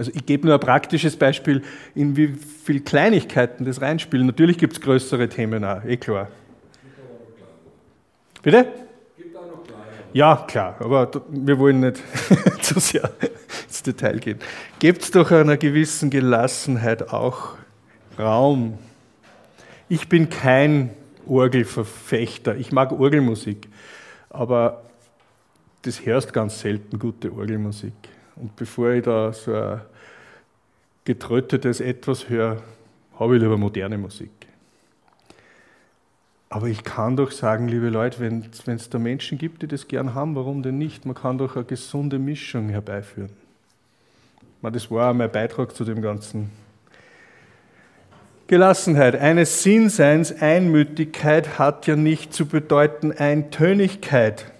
Also 0.00 0.12
ich 0.14 0.24
gebe 0.24 0.46
nur 0.46 0.54
ein 0.54 0.60
praktisches 0.60 1.14
Beispiel, 1.14 1.62
in 1.94 2.16
wie 2.16 2.28
viele 2.28 2.80
Kleinigkeiten 2.80 3.66
das 3.66 3.82
reinspielen. 3.82 4.26
Natürlich 4.26 4.56
gibt 4.56 4.72
es 4.72 4.80
größere 4.80 5.28
Themen 5.28 5.62
auch, 5.62 5.84
eh 5.84 5.98
klar. 5.98 6.28
Bitte? 8.40 8.66
Ja, 10.14 10.42
klar, 10.48 10.76
aber 10.80 11.10
wir 11.28 11.58
wollen 11.58 11.80
nicht 11.80 12.02
zu 12.62 12.80
sehr 12.80 13.10
ins 13.66 13.82
Detail 13.82 14.20
gehen. 14.20 14.38
Gebt 14.78 15.02
es 15.02 15.10
doch 15.10 15.30
einer 15.32 15.58
gewissen 15.58 16.08
Gelassenheit 16.08 17.12
auch 17.12 17.56
Raum. 18.18 18.78
Ich 19.90 20.08
bin 20.08 20.30
kein 20.30 20.92
Orgelverfechter. 21.26 22.56
Ich 22.56 22.72
mag 22.72 22.92
Orgelmusik, 22.92 23.68
aber 24.30 24.80
das 25.82 26.06
hörst 26.06 26.32
ganz 26.32 26.60
selten 26.60 26.98
gute 26.98 27.30
Orgelmusik. 27.34 27.92
Und 28.40 28.56
bevor 28.56 28.92
ich 28.92 29.04
da 29.04 29.32
so 29.32 29.52
ein 29.52 29.80
getrötetes 31.04 31.80
Etwas 31.80 32.28
höre, 32.28 32.62
habe 33.18 33.36
ich 33.36 33.42
lieber 33.42 33.56
moderne 33.56 33.98
Musik. 33.98 34.30
Aber 36.48 36.66
ich 36.66 36.82
kann 36.82 37.16
doch 37.16 37.30
sagen, 37.30 37.68
liebe 37.68 37.90
Leute, 37.90 38.18
wenn 38.18 38.50
es 38.66 38.90
da 38.90 38.98
Menschen 38.98 39.38
gibt, 39.38 39.62
die 39.62 39.68
das 39.68 39.86
gern 39.86 40.14
haben, 40.14 40.34
warum 40.34 40.62
denn 40.62 40.78
nicht? 40.78 41.06
Man 41.06 41.14
kann 41.14 41.38
doch 41.38 41.54
eine 41.54 41.64
gesunde 41.64 42.18
Mischung 42.18 42.70
herbeiführen. 42.70 43.30
Das 44.62 44.90
war 44.90 45.10
auch 45.10 45.14
mein 45.14 45.30
Beitrag 45.30 45.74
zu 45.74 45.84
dem 45.84 46.02
Ganzen. 46.02 46.50
Gelassenheit 48.48 49.14
eines 49.14 49.62
Sinnseins, 49.62 50.32
Einmütigkeit 50.42 51.60
hat 51.60 51.86
ja 51.86 51.94
nicht 51.94 52.34
zu 52.34 52.46
bedeuten 52.46 53.12
Eintönigkeit. 53.12 54.50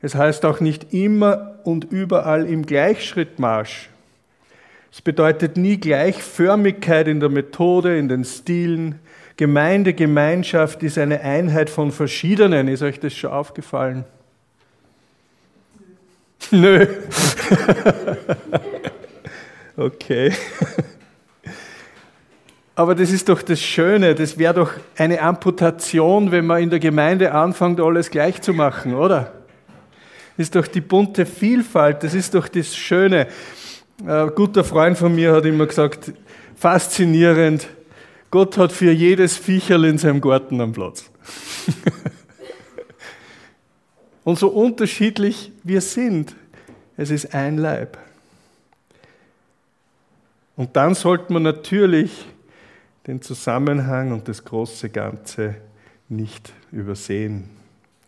Es 0.00 0.14
heißt 0.14 0.44
auch 0.44 0.60
nicht 0.60 0.94
immer 0.94 1.58
und 1.64 1.84
überall 1.84 2.46
im 2.46 2.64
Gleichschrittmarsch. 2.64 3.90
Es 4.96 5.02
bedeutet 5.02 5.58
nie 5.58 5.76
Gleichförmigkeit 5.76 7.06
in 7.06 7.20
der 7.20 7.28
Methode, 7.28 7.98
in 7.98 8.08
den 8.08 8.24
Stilen. 8.24 8.98
Gemeinde, 9.36 9.92
Gemeinschaft 9.92 10.82
ist 10.82 10.96
eine 10.96 11.20
Einheit 11.20 11.68
von 11.68 11.92
verschiedenen. 11.92 12.66
Ist 12.66 12.82
euch 12.82 12.98
das 12.98 13.12
schon 13.12 13.30
aufgefallen? 13.30 14.06
Nö. 16.50 16.86
okay. 19.76 20.32
Aber 22.74 22.94
das 22.94 23.10
ist 23.10 23.28
doch 23.28 23.42
das 23.42 23.60
Schöne, 23.60 24.14
das 24.14 24.38
wäre 24.38 24.54
doch 24.54 24.72
eine 24.96 25.20
Amputation, 25.20 26.30
wenn 26.30 26.46
man 26.46 26.62
in 26.62 26.70
der 26.70 26.80
Gemeinde 26.80 27.32
anfängt, 27.32 27.80
alles 27.80 28.10
gleich 28.10 28.40
zu 28.40 28.54
machen, 28.54 28.94
oder? 28.94 29.36
ist 30.36 30.54
doch 30.54 30.66
die 30.66 30.80
bunte 30.80 31.24
Vielfalt, 31.24 32.02
das 32.02 32.14
ist 32.14 32.34
doch 32.34 32.48
das 32.48 32.76
Schöne. 32.76 33.26
Ein 34.04 34.34
guter 34.34 34.62
Freund 34.62 34.98
von 34.98 35.14
mir 35.14 35.32
hat 35.32 35.46
immer 35.46 35.66
gesagt, 35.66 36.12
faszinierend, 36.54 37.68
Gott 38.30 38.58
hat 38.58 38.72
für 38.72 38.92
jedes 38.92 39.36
Viecherl 39.36 39.84
in 39.86 39.98
seinem 39.98 40.20
Garten 40.20 40.60
einen 40.60 40.72
Platz. 40.72 41.10
Und 44.24 44.38
so 44.38 44.48
unterschiedlich 44.48 45.52
wir 45.62 45.80
sind, 45.80 46.34
es 46.96 47.10
ist 47.10 47.32
ein 47.34 47.58
Leib. 47.58 47.96
Und 50.56 50.74
dann 50.76 50.94
sollte 50.94 51.32
man 51.32 51.44
natürlich 51.44 52.26
den 53.06 53.22
Zusammenhang 53.22 54.10
und 54.10 54.26
das 54.26 54.44
große 54.44 54.88
Ganze 54.88 55.54
nicht 56.08 56.52
übersehen. 56.72 57.50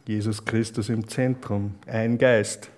Jesus 0.07 0.45
Christus 0.45 0.89
im 0.89 1.07
Zentrum, 1.07 1.75
ein 1.87 2.19
Geist 2.19 2.71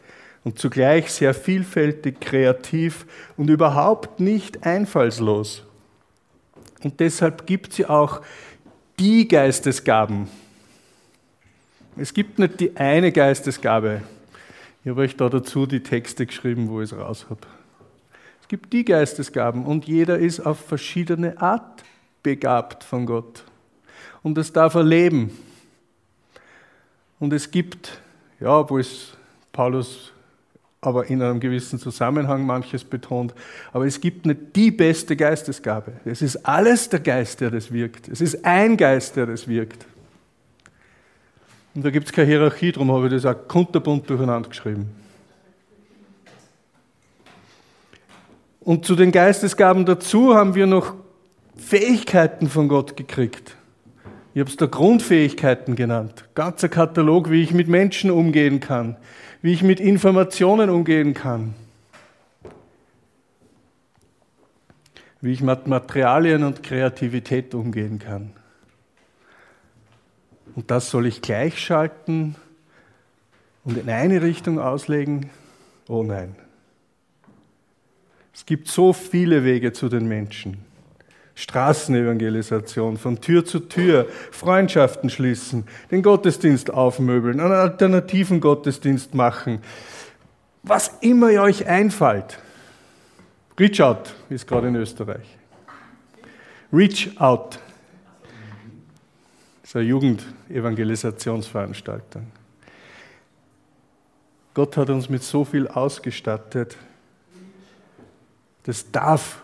und 0.45 0.59
zugleich 0.59 1.11
sehr 1.11 1.35
vielfältig, 1.35 2.21
kreativ 2.21 3.07
und 3.37 3.51
überhaupt 3.51 4.21
nicht 4.21 4.65
einfallslos. 4.65 5.65
Und 6.83 7.01
deshalb 7.01 7.47
gibt 7.47 7.75
sie 7.75 7.87
auch 7.87 8.23
die 8.99 9.29
Geistesgaben. 9.29 10.29
Es 11.97 12.15
gibt 12.15 12.39
nicht 12.39 12.61
die 12.61 12.77
eine 12.77 13.13
Geistesgabe. 13.13 14.03
Ich 14.83 14.91
habe 14.91 15.03
euch 15.03 15.17
da 15.17 15.29
dazu 15.29 15.67
die 15.67 15.83
Texte 15.83 16.25
geschrieben, 16.25 16.71
wo 16.71 16.81
ich 16.81 16.91
es 16.91 16.99
raus 16.99 17.27
habe. 17.29 17.41
Es 18.41 18.49
gibt 18.49 18.73
die 18.73 18.85
Geistesgaben 18.85 19.67
und 19.67 19.87
jeder 19.87 20.19
ist 20.19 20.41
auf 20.41 20.59
verschiedene 20.59 21.41
Art 21.41 21.85
begabt 22.23 22.85
von 22.85 23.05
Gott. 23.05 23.45
Und 24.23 24.37
das 24.37 24.53
darf 24.53 24.75
er 24.75 24.83
leben. 24.83 25.37
Und 27.19 27.33
es 27.35 27.51
gibt, 27.51 28.01
ja, 28.41 28.69
wo 28.69 28.79
es 28.79 29.13
Paulus 29.53 30.13
aber 30.81 31.07
in 31.07 31.21
einem 31.21 31.41
gewissen 31.41 31.79
Zusammenhang 31.79 32.47
manches 32.47 32.85
betont, 32.85 33.35
aber 33.73 33.87
es 33.87 34.01
gibt 34.01 34.25
nicht 34.25 34.57
die 34.57 34.71
beste 34.71 35.15
Geistesgabe. 35.15 35.93
Es 36.05 36.23
ist 36.23 36.37
alles 36.47 36.89
der 36.89 37.01
Geist, 37.01 37.41
der 37.41 37.51
das 37.51 37.71
wirkt. 37.71 38.09
Es 38.09 38.21
ist 38.21 38.45
ein 38.45 38.77
Geist, 38.77 39.17
der 39.17 39.27
das 39.27 39.47
wirkt. 39.47 39.87
Und 41.75 41.85
da 41.85 41.91
gibt 41.91 42.07
es 42.07 42.13
keine 42.13 42.29
Hierarchie, 42.29 42.73
darum 42.73 42.91
habe 42.91 43.07
ich 43.07 43.13
das 43.13 43.27
auch 43.27 43.47
kunterbunt 43.47 44.09
durcheinander 44.09 44.49
geschrieben. 44.49 44.91
Und 48.61 48.85
zu 48.85 48.95
den 48.95 49.13
Geistesgaben 49.13 49.85
dazu 49.85 50.35
haben 50.35 50.55
wir 50.55 50.67
noch 50.67 50.95
Fähigkeiten 51.57 52.49
von 52.49 52.69
Gott 52.69 52.97
gekriegt. 52.97 53.57
Ich 54.33 54.41
habe 54.41 54.51
es 54.51 54.57
da 54.57 54.67
Grundfähigkeiten 54.67 55.77
genannt. 55.77 56.25
Ganzer 56.35 56.69
Katalog, 56.69 57.31
wie 57.31 57.43
ich 57.43 57.53
mit 57.53 57.69
Menschen 57.69 58.11
umgehen 58.11 58.61
kann, 58.61 58.97
wie 59.43 59.53
ich 59.53 59.63
mit 59.63 59.81
Informationen 59.81 60.71
umgehen 60.71 61.15
kann, 61.15 61.55
wie 65.21 65.33
ich 65.33 65.41
mit 65.41 65.67
Materialien 65.67 66.45
und 66.45 66.63
Kreativität 66.63 67.55
umgehen 67.55 67.99
kann. 67.99 68.33
Und 70.55 70.71
das 70.71 70.91
soll 70.91 71.07
ich 71.07 71.23
gleichschalten 71.23 72.35
und 73.65 73.79
in 73.79 73.89
eine 73.89 74.23
Richtung 74.23 74.59
auslegen? 74.59 75.31
Oh 75.89 76.03
nein. 76.03 76.35
Es 78.35 78.47
gibt 78.47 78.69
so 78.69 78.93
viele 78.93 79.45
Wege 79.45 79.73
zu 79.73 79.89
den 79.89 80.07
Menschen. 80.07 80.70
Straßenevangelisation, 81.41 82.97
von 82.99 83.23
Tür 83.23 83.47
zu 83.47 83.61
Tür, 83.61 84.07
Freundschaften 84.31 85.09
schließen, 85.09 85.65
den 85.91 86.03
Gottesdienst 86.03 86.71
aufmöbeln, 86.71 87.41
einen 87.41 87.53
alternativen 87.53 88.43
Gottesdienst 88.43 89.15
machen, 89.15 89.63
was 90.63 90.99
immer 91.01 91.31
ihr 91.31 91.41
euch 91.41 91.67
einfällt. 91.67 92.39
Reach 93.59 93.81
Out 93.81 94.15
ist 94.29 94.47
gerade 94.47 94.69
in 94.69 94.77
Österreich. 94.77 95.39
Reach 96.71 97.19
Out. 97.19 97.59
Das 99.63 99.71
ist 99.71 99.77
eine 99.77 99.87
Jugendevangelisationsveranstaltung. 99.87 102.27
Gott 104.53 104.77
hat 104.77 104.91
uns 104.91 105.09
mit 105.09 105.23
so 105.23 105.47
viel 105.47 105.69
ausgestattet. 105.69 106.77
Das 108.65 108.91
darf 108.91 109.41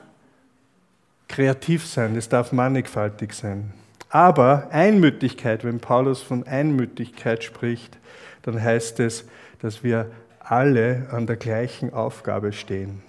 kreativ 1.28 1.86
sein, 1.86 2.16
es 2.16 2.28
darf 2.28 2.52
mannigfaltig 2.52 3.32
sein. 3.32 3.72
Aber 4.08 4.68
Einmütigkeit, 4.70 5.64
wenn 5.64 5.80
Paulus 5.80 6.22
von 6.22 6.46
Einmütigkeit 6.46 7.42
spricht, 7.42 7.98
dann 8.42 8.62
heißt 8.62 9.00
es, 9.00 9.26
dass 9.60 9.82
wir 9.82 10.10
alle 10.40 11.08
an 11.10 11.26
der 11.26 11.36
gleichen 11.36 11.92
Aufgabe 11.92 12.52
stehen. 12.52 13.02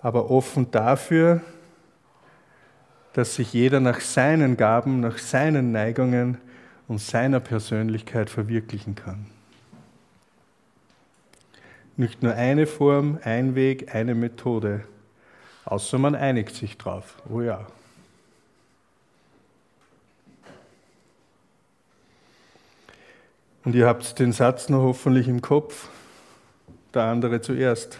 Aber 0.00 0.30
offen 0.30 0.70
dafür, 0.72 1.40
dass 3.12 3.36
sich 3.36 3.52
jeder 3.52 3.78
nach 3.78 4.00
seinen 4.00 4.56
Gaben, 4.56 5.00
nach 5.00 5.18
seinen 5.18 5.70
Neigungen 5.70 6.38
und 6.88 7.00
seiner 7.00 7.40
Persönlichkeit 7.40 8.30
verwirklichen 8.30 8.96
kann. 8.96 9.26
Nicht 11.96 12.22
nur 12.22 12.34
eine 12.34 12.66
Form, 12.66 13.18
ein 13.22 13.54
Weg, 13.54 13.94
eine 13.94 14.14
Methode, 14.14 14.84
Außer 15.64 15.98
man 15.98 16.14
einigt 16.14 16.54
sich 16.54 16.76
drauf. 16.76 17.16
Oh 17.30 17.40
ja. 17.40 17.66
Und 23.64 23.74
ihr 23.74 23.86
habt 23.86 24.18
den 24.18 24.32
Satz 24.32 24.68
noch 24.68 24.82
hoffentlich 24.82 25.28
im 25.28 25.40
Kopf, 25.40 25.88
der 26.94 27.04
andere 27.04 27.40
zuerst. 27.40 27.98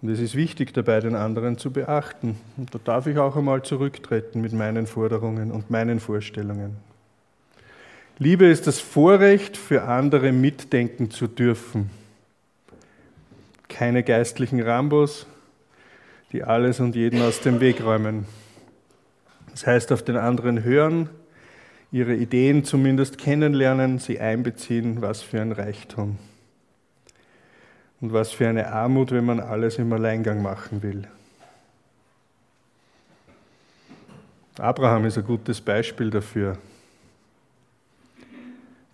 Und 0.00 0.10
es 0.10 0.20
ist 0.20 0.36
wichtig 0.36 0.72
dabei, 0.72 1.00
den 1.00 1.16
anderen 1.16 1.58
zu 1.58 1.72
beachten. 1.72 2.38
Und 2.56 2.72
da 2.72 2.78
darf 2.78 3.08
ich 3.08 3.18
auch 3.18 3.34
einmal 3.34 3.62
zurücktreten 3.62 4.40
mit 4.40 4.52
meinen 4.52 4.86
Forderungen 4.86 5.50
und 5.50 5.70
meinen 5.70 5.98
Vorstellungen. 5.98 6.76
Liebe 8.18 8.46
ist 8.46 8.68
das 8.68 8.78
Vorrecht, 8.78 9.56
für 9.56 9.82
andere 9.82 10.30
mitdenken 10.30 11.10
zu 11.10 11.26
dürfen. 11.26 11.90
Keine 13.68 14.02
geistlichen 14.02 14.60
Rambos, 14.60 15.26
die 16.32 16.42
alles 16.42 16.80
und 16.80 16.96
jeden 16.96 17.22
aus 17.22 17.40
dem 17.40 17.60
Weg 17.60 17.82
räumen. 17.82 18.26
Das 19.50 19.66
heißt, 19.66 19.92
auf 19.92 20.02
den 20.02 20.16
anderen 20.16 20.62
hören, 20.64 21.08
ihre 21.90 22.14
Ideen 22.14 22.64
zumindest 22.64 23.18
kennenlernen, 23.18 23.98
sie 23.98 24.20
einbeziehen, 24.20 25.00
was 25.00 25.22
für 25.22 25.40
ein 25.40 25.52
Reichtum. 25.52 26.18
Und 28.00 28.12
was 28.12 28.30
für 28.30 28.48
eine 28.48 28.72
Armut, 28.72 29.10
wenn 29.10 29.24
man 29.24 29.40
alles 29.40 29.78
im 29.78 29.92
Alleingang 29.92 30.42
machen 30.42 30.82
will. 30.82 31.08
Abraham 34.58 35.04
ist 35.04 35.18
ein 35.18 35.24
gutes 35.24 35.60
Beispiel 35.60 36.10
dafür. 36.10 36.58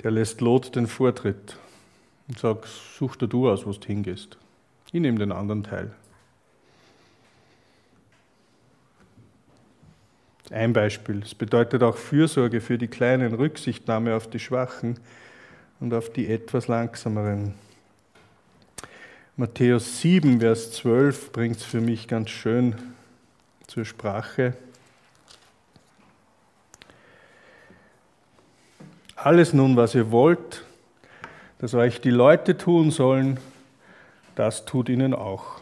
Der 0.02 0.10
lässt 0.10 0.40
Lot 0.40 0.76
den 0.76 0.86
Vortritt 0.86 1.56
und 2.28 2.38
sagt, 2.38 2.66
such 2.66 3.16
dir 3.16 3.28
du 3.28 3.50
aus, 3.50 3.66
wo 3.66 3.72
du 3.72 3.86
hingehst. 3.86 4.38
Ich 4.94 5.00
nehme 5.00 5.18
den 5.18 5.32
anderen 5.32 5.64
Teil. 5.64 5.90
Ein 10.52 10.72
Beispiel. 10.72 11.20
Es 11.20 11.34
bedeutet 11.34 11.82
auch 11.82 11.96
Fürsorge 11.96 12.60
für 12.60 12.78
die 12.78 12.86
Kleinen, 12.86 13.34
Rücksichtnahme 13.34 14.14
auf 14.14 14.30
die 14.30 14.38
Schwachen 14.38 15.00
und 15.80 15.92
auf 15.94 16.12
die 16.12 16.30
etwas 16.30 16.68
Langsameren. 16.68 17.54
Matthäus 19.36 20.00
7, 20.00 20.38
Vers 20.38 20.70
12 20.70 21.32
bringt 21.32 21.56
es 21.56 21.64
für 21.64 21.80
mich 21.80 22.06
ganz 22.06 22.30
schön 22.30 22.76
zur 23.66 23.84
Sprache. 23.84 24.54
Alles 29.16 29.52
nun, 29.52 29.74
was 29.74 29.96
ihr 29.96 30.12
wollt, 30.12 30.64
dass 31.58 31.74
euch 31.74 32.00
die 32.00 32.10
Leute 32.10 32.56
tun 32.56 32.92
sollen, 32.92 33.40
das 34.34 34.64
tut 34.64 34.88
ihnen 34.88 35.14
auch. 35.14 35.60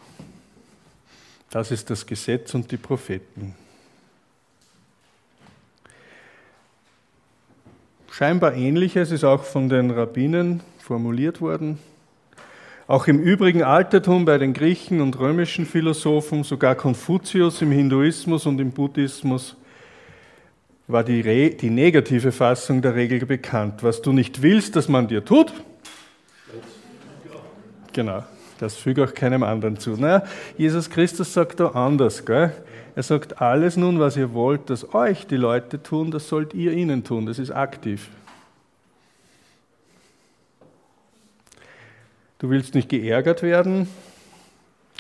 Das 1.51 1.71
ist 1.71 1.91
das 1.91 2.07
Gesetz 2.07 2.55
und 2.55 2.71
die 2.71 2.79
Propheten. 2.79 3.55
Scheinbar 8.11 8.55
ähnliches 8.55 9.11
ist 9.11 9.25
auch 9.25 9.45
von 9.45 9.69
den 9.69 9.91
Rabbinen 9.91 10.61
formuliert 10.79 11.41
worden. 11.41 11.79
Auch 12.87 13.07
im 13.07 13.21
übrigen 13.21 13.63
Altertum 13.63 14.25
bei 14.25 14.39
den 14.39 14.53
Griechen 14.53 15.01
und 15.01 15.19
römischen 15.19 15.67
Philosophen, 15.67 16.45
sogar 16.45 16.75
Konfuzius 16.75 17.63
im 17.63 17.71
Hinduismus 17.71 18.45
und 18.45 18.61
im 18.61 18.71
Buddhismus, 18.71 19.57
war 20.89 21.05
die, 21.05 21.21
Re 21.21 21.51
die 21.51 21.71
negative 21.71 22.33
Fassung 22.33 22.83
der 22.83 22.95
Regel 22.95 23.25
bekannt. 23.25 23.83
Was 23.83 24.03
du 24.03 24.13
nicht 24.13 24.43
willst, 24.43 24.77
dass 24.77 24.89
man 24.89 25.09
dir 25.09 25.25
tut, 25.25 25.53
genau, 27.93 28.25
das 28.63 28.77
füge 28.77 29.05
auch 29.05 29.13
keinem 29.13 29.43
anderen 29.43 29.77
zu. 29.77 29.91
Naja, 29.97 30.23
Jesus 30.57 30.89
Christus 30.89 31.35
sagt 31.35 31.59
da 31.59 31.69
anders. 31.71 32.25
Gell? 32.25 32.53
Er 32.95 33.03
sagt, 33.03 33.43
alles 33.43 33.77
nun, 33.77 33.99
was 33.99 34.17
ihr 34.17 34.33
wollt, 34.35 34.71
dass 34.71 34.95
euch 34.95 35.27
die 35.27 35.37
Leute 35.37 35.83
tun, 35.83 36.13
das 36.13 36.29
sollt 36.29 36.55
ihr 36.55 36.73
ihnen 36.73 37.03
tun. 37.03 37.27
Das 37.27 37.41
ist 37.41 37.51
aktiv. 37.51 38.09
Du 42.39 42.51
willst 42.51 42.75
nicht 42.75 42.89
geärgert 42.89 43.43
werden, 43.43 43.89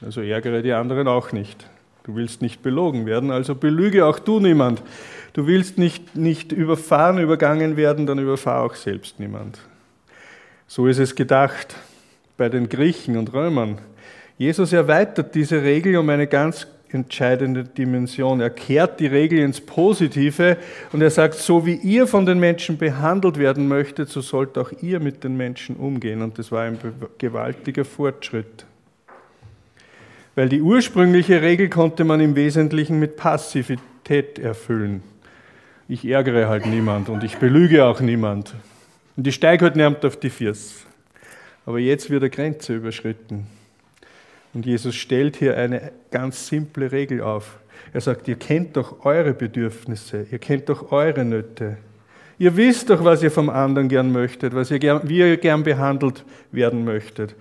also 0.04 0.20
ärgere 0.20 0.62
die 0.62 0.72
anderen 0.72 1.06
auch 1.06 1.32
nicht. 1.32 1.66
Du 2.04 2.16
willst 2.16 2.42
nicht 2.42 2.62
belogen 2.62 3.06
werden, 3.06 3.30
also 3.30 3.54
belüge 3.54 4.06
auch 4.06 4.18
du 4.18 4.40
niemand. 4.40 4.82
Du 5.34 5.46
willst 5.46 5.78
nicht, 5.78 6.16
nicht 6.16 6.50
überfahren, 6.50 7.18
übergangen 7.18 7.76
werden, 7.76 8.06
dann 8.06 8.18
überfahr 8.18 8.62
auch 8.62 8.74
selbst 8.74 9.20
niemand. 9.20 9.58
So 10.66 10.88
ist 10.88 10.98
es 10.98 11.14
gedacht 11.14 11.76
bei 12.42 12.48
den 12.48 12.68
Griechen 12.68 13.16
und 13.16 13.32
Römern. 13.32 13.78
Jesus 14.36 14.72
erweitert 14.72 15.32
diese 15.36 15.62
Regel 15.62 15.96
um 15.96 16.08
eine 16.08 16.26
ganz 16.26 16.66
entscheidende 16.90 17.62
Dimension. 17.62 18.40
Er 18.40 18.50
kehrt 18.50 18.98
die 18.98 19.06
Regel 19.06 19.38
ins 19.38 19.60
Positive 19.60 20.56
und 20.90 21.02
er 21.02 21.10
sagt, 21.10 21.34
so 21.34 21.64
wie 21.64 21.76
ihr 21.76 22.08
von 22.08 22.26
den 22.26 22.40
Menschen 22.40 22.78
behandelt 22.78 23.38
werden 23.38 23.68
möchtet, 23.68 24.08
so 24.08 24.20
sollt 24.22 24.58
auch 24.58 24.72
ihr 24.82 24.98
mit 24.98 25.22
den 25.22 25.36
Menschen 25.36 25.76
umgehen. 25.76 26.20
Und 26.20 26.36
das 26.36 26.50
war 26.50 26.62
ein 26.62 26.78
gewaltiger 27.16 27.84
Fortschritt. 27.84 28.66
Weil 30.34 30.48
die 30.48 30.62
ursprüngliche 30.62 31.42
Regel 31.42 31.68
konnte 31.68 32.02
man 32.02 32.18
im 32.18 32.34
Wesentlichen 32.34 32.98
mit 32.98 33.16
Passivität 33.16 34.40
erfüllen. 34.40 35.04
Ich 35.86 36.04
ärgere 36.04 36.48
halt 36.48 36.66
niemand 36.66 37.08
und 37.08 37.22
ich 37.22 37.36
belüge 37.36 37.84
auch 37.84 38.00
niemand. 38.00 38.52
Und 39.16 39.28
ich 39.28 39.36
steige 39.36 39.66
halt 39.66 39.76
niemand 39.76 40.04
auf 40.04 40.16
die 40.16 40.30
Füße. 40.30 40.86
Aber 41.66 41.78
jetzt 41.78 42.10
wird 42.10 42.22
eine 42.22 42.30
Grenze 42.30 42.74
überschritten. 42.74 43.46
Und 44.54 44.66
Jesus 44.66 44.94
stellt 44.94 45.36
hier 45.36 45.56
eine 45.56 45.92
ganz 46.10 46.48
simple 46.48 46.92
Regel 46.92 47.22
auf. 47.22 47.58
Er 47.92 48.00
sagt, 48.00 48.28
ihr 48.28 48.36
kennt 48.36 48.76
doch 48.76 49.04
eure 49.04 49.32
Bedürfnisse, 49.32 50.26
ihr 50.30 50.38
kennt 50.38 50.68
doch 50.68 50.92
eure 50.92 51.24
Nöte. 51.24 51.78
Ihr 52.38 52.56
wisst 52.56 52.90
doch, 52.90 53.04
was 53.04 53.22
ihr 53.22 53.30
vom 53.30 53.48
anderen 53.50 53.88
gern 53.88 54.12
möchtet, 54.12 54.54
was 54.54 54.70
ihr 54.70 54.78
gern, 54.78 55.08
wie 55.08 55.18
ihr 55.18 55.36
gern 55.36 55.62
behandelt 55.62 56.24
werden 56.50 56.84
möchtet. 56.84 57.34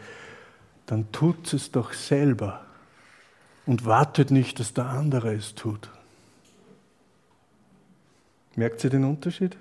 Dann 0.86 1.12
tut 1.12 1.54
es 1.54 1.72
doch 1.72 1.94
selber 1.94 2.66
und 3.66 3.86
wartet 3.86 4.32
nicht, 4.32 4.60
dass 4.60 4.74
der 4.74 4.86
andere 4.86 5.34
es 5.34 5.56
tut. 5.56 5.90
Merkt 8.56 8.84
ihr 8.84 8.90
den 8.90 9.06
Unterschied? 9.06 9.56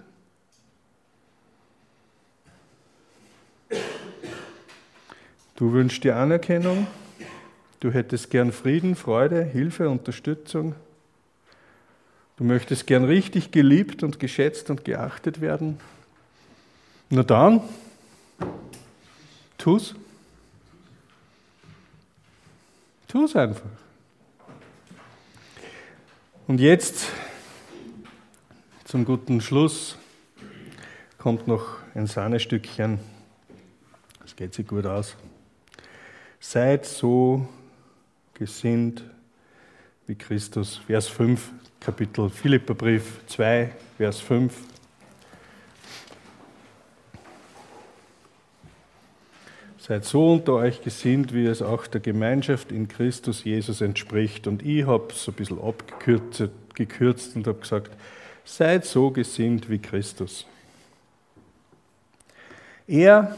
Du 5.60 5.72
wünschst 5.72 6.04
dir 6.04 6.16
Anerkennung, 6.16 6.86
Du 7.80 7.90
hättest 7.90 8.30
gern 8.30 8.50
Frieden, 8.50 8.96
Freude, 8.96 9.42
Hilfe, 9.42 9.90
Unterstützung. 9.90 10.74
Du 12.36 12.44
möchtest 12.44 12.86
gern 12.86 13.04
richtig 13.04 13.52
geliebt 13.52 14.02
und 14.02 14.18
geschätzt 14.18 14.68
und 14.70 14.86
geachtet 14.86 15.42
werden. 15.42 15.78
Na 17.10 17.22
dann, 17.22 17.62
tu's. 19.58 19.94
Tu's 23.08 23.36
einfach. 23.36 23.68
Und 26.46 26.60
jetzt 26.60 27.08
zum 28.84 29.06
guten 29.06 29.42
Schluss 29.42 29.96
kommt 31.18 31.48
noch 31.48 31.76
ein 31.94 32.06
Sahnestückchen. 32.06 32.98
Das 34.20 34.36
geht 34.36 34.52
sich 34.54 34.66
gut 34.66 34.86
aus. 34.86 35.16
Seid 36.40 36.86
so 36.86 37.46
gesinnt 38.34 39.04
wie 40.06 40.14
Christus. 40.14 40.80
Vers 40.86 41.06
5, 41.06 41.50
Kapitel 41.78 42.30
Philipperbrief 42.30 43.20
2, 43.26 43.70
Vers 43.98 44.20
5. 44.20 44.52
Seid 49.78 50.04
so 50.04 50.32
unter 50.32 50.54
euch 50.54 50.82
gesinnt, 50.82 51.34
wie 51.34 51.46
es 51.46 51.62
auch 51.62 51.86
der 51.86 52.00
Gemeinschaft 52.00 52.72
in 52.72 52.88
Christus 52.88 53.44
Jesus 53.44 53.80
entspricht. 53.80 54.46
Und 54.46 54.64
ich 54.64 54.86
habe 54.86 55.12
es 55.12 55.28
ein 55.28 55.34
bisschen 55.34 55.60
abgekürzt 55.60 56.48
gekürzt 56.74 57.36
und 57.36 57.46
habe 57.46 57.58
gesagt, 57.60 57.90
seid 58.44 58.86
so 58.86 59.10
gesinnt 59.10 59.68
wie 59.68 59.78
Christus. 59.78 60.46
Er, 62.86 63.36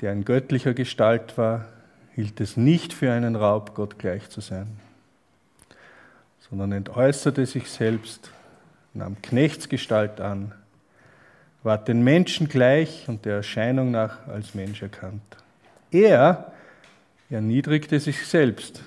der 0.00 0.12
in 0.12 0.24
göttlicher 0.24 0.74
Gestalt 0.74 1.38
war, 1.38 1.66
hielt 2.18 2.40
es 2.40 2.56
nicht 2.56 2.92
für 2.92 3.12
einen 3.12 3.36
Raub, 3.36 3.76
Gott 3.76 3.96
gleich 3.96 4.28
zu 4.28 4.40
sein, 4.40 4.66
sondern 6.50 6.72
entäußerte 6.72 7.46
sich 7.46 7.70
selbst, 7.70 8.32
nahm 8.92 9.22
Knechtsgestalt 9.22 10.20
an, 10.20 10.50
ward 11.62 11.86
den 11.86 12.02
Menschen 12.02 12.48
gleich 12.48 13.08
und 13.08 13.24
der 13.24 13.36
Erscheinung 13.36 13.92
nach 13.92 14.26
als 14.26 14.56
Mensch 14.56 14.82
erkannt. 14.82 15.22
Er 15.92 16.50
erniedrigte 17.30 18.00
sich 18.00 18.26
selbst, 18.26 18.82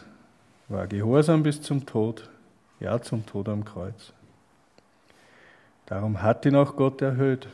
war 0.68 0.88
gehorsam 0.88 1.42
bis 1.42 1.62
zum 1.62 1.86
Tod, 1.86 2.30
ja 2.82 3.02
zum 3.02 3.26
Tod 3.26 3.48
am 3.48 3.64
Kreuz. 3.64 4.12
Darum 5.86 6.22
hat 6.22 6.46
ihn 6.46 6.58
auch 6.58 6.76
Gott 6.76 7.02
erhöht 7.02 7.48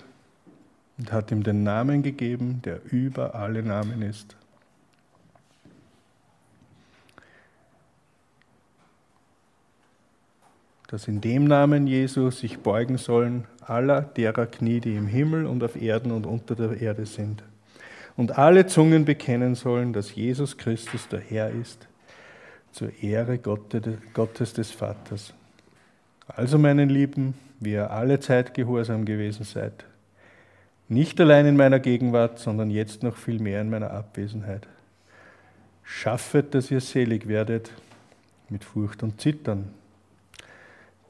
und 0.98 1.12
hat 1.12 1.30
ihm 1.30 1.44
den 1.44 1.62
Namen 1.62 2.02
gegeben, 2.02 2.64
der 2.66 2.80
über 2.92 3.36
alle 3.36 3.62
Namen 3.62 4.02
ist 4.02 4.37
dass 10.88 11.08
in 11.08 11.22
dem 11.22 11.46
Namen 11.46 11.86
Jesu 11.86 12.32
sich 12.32 12.60
beugen 12.60 12.98
sollen 12.98 13.46
aller 13.62 14.02
derer 14.02 14.46
Knie, 14.46 14.80
die 14.80 14.96
im 14.96 15.08
Himmel 15.08 15.46
und 15.46 15.64
auf 15.64 15.76
Erden 15.76 16.12
und 16.12 16.26
unter 16.26 16.56
der 16.56 16.80
Erde 16.82 17.06
sind. 17.06 17.44
Und 18.16 18.38
alle 18.38 18.66
Zungen 18.66 19.06
bekennen 19.06 19.56
sollen, 19.56 19.94
dass 19.94 20.16
Jesus 20.16 20.58
Christus 20.58 21.08
der 21.08 21.20
Herr 21.20 21.52
ist, 21.52 21.88
zur 22.72 22.92
Ehre 23.02 23.38
Gottes 23.38 24.54
des 24.54 24.72
Vaters. 24.72 25.34
Also, 26.28 26.58
meine 26.58 26.86
Lieben, 26.86 27.36
wie 27.60 27.74
ihr 27.74 27.92
alle 27.92 28.20
Zeit 28.20 28.54
gehorsam 28.54 29.06
gewesen 29.06 29.44
seid, 29.44 29.86
nicht 30.90 31.20
allein 31.20 31.46
in 31.46 31.58
meiner 31.58 31.80
Gegenwart, 31.80 32.40
sondern 32.40 32.72
jetzt 32.72 33.04
noch 33.04 33.18
viel 33.18 33.40
mehr 33.40 33.62
in 33.62 33.70
meiner 33.70 33.92
Abwesenheit. 33.92 34.68
Schaffet, 35.84 36.54
dass 36.54 36.72
ihr 36.72 36.82
selig 36.82 37.28
werdet 37.28 37.72
mit 38.50 38.64
Furcht 38.64 39.04
und 39.04 39.20
Zittern. 39.20 39.70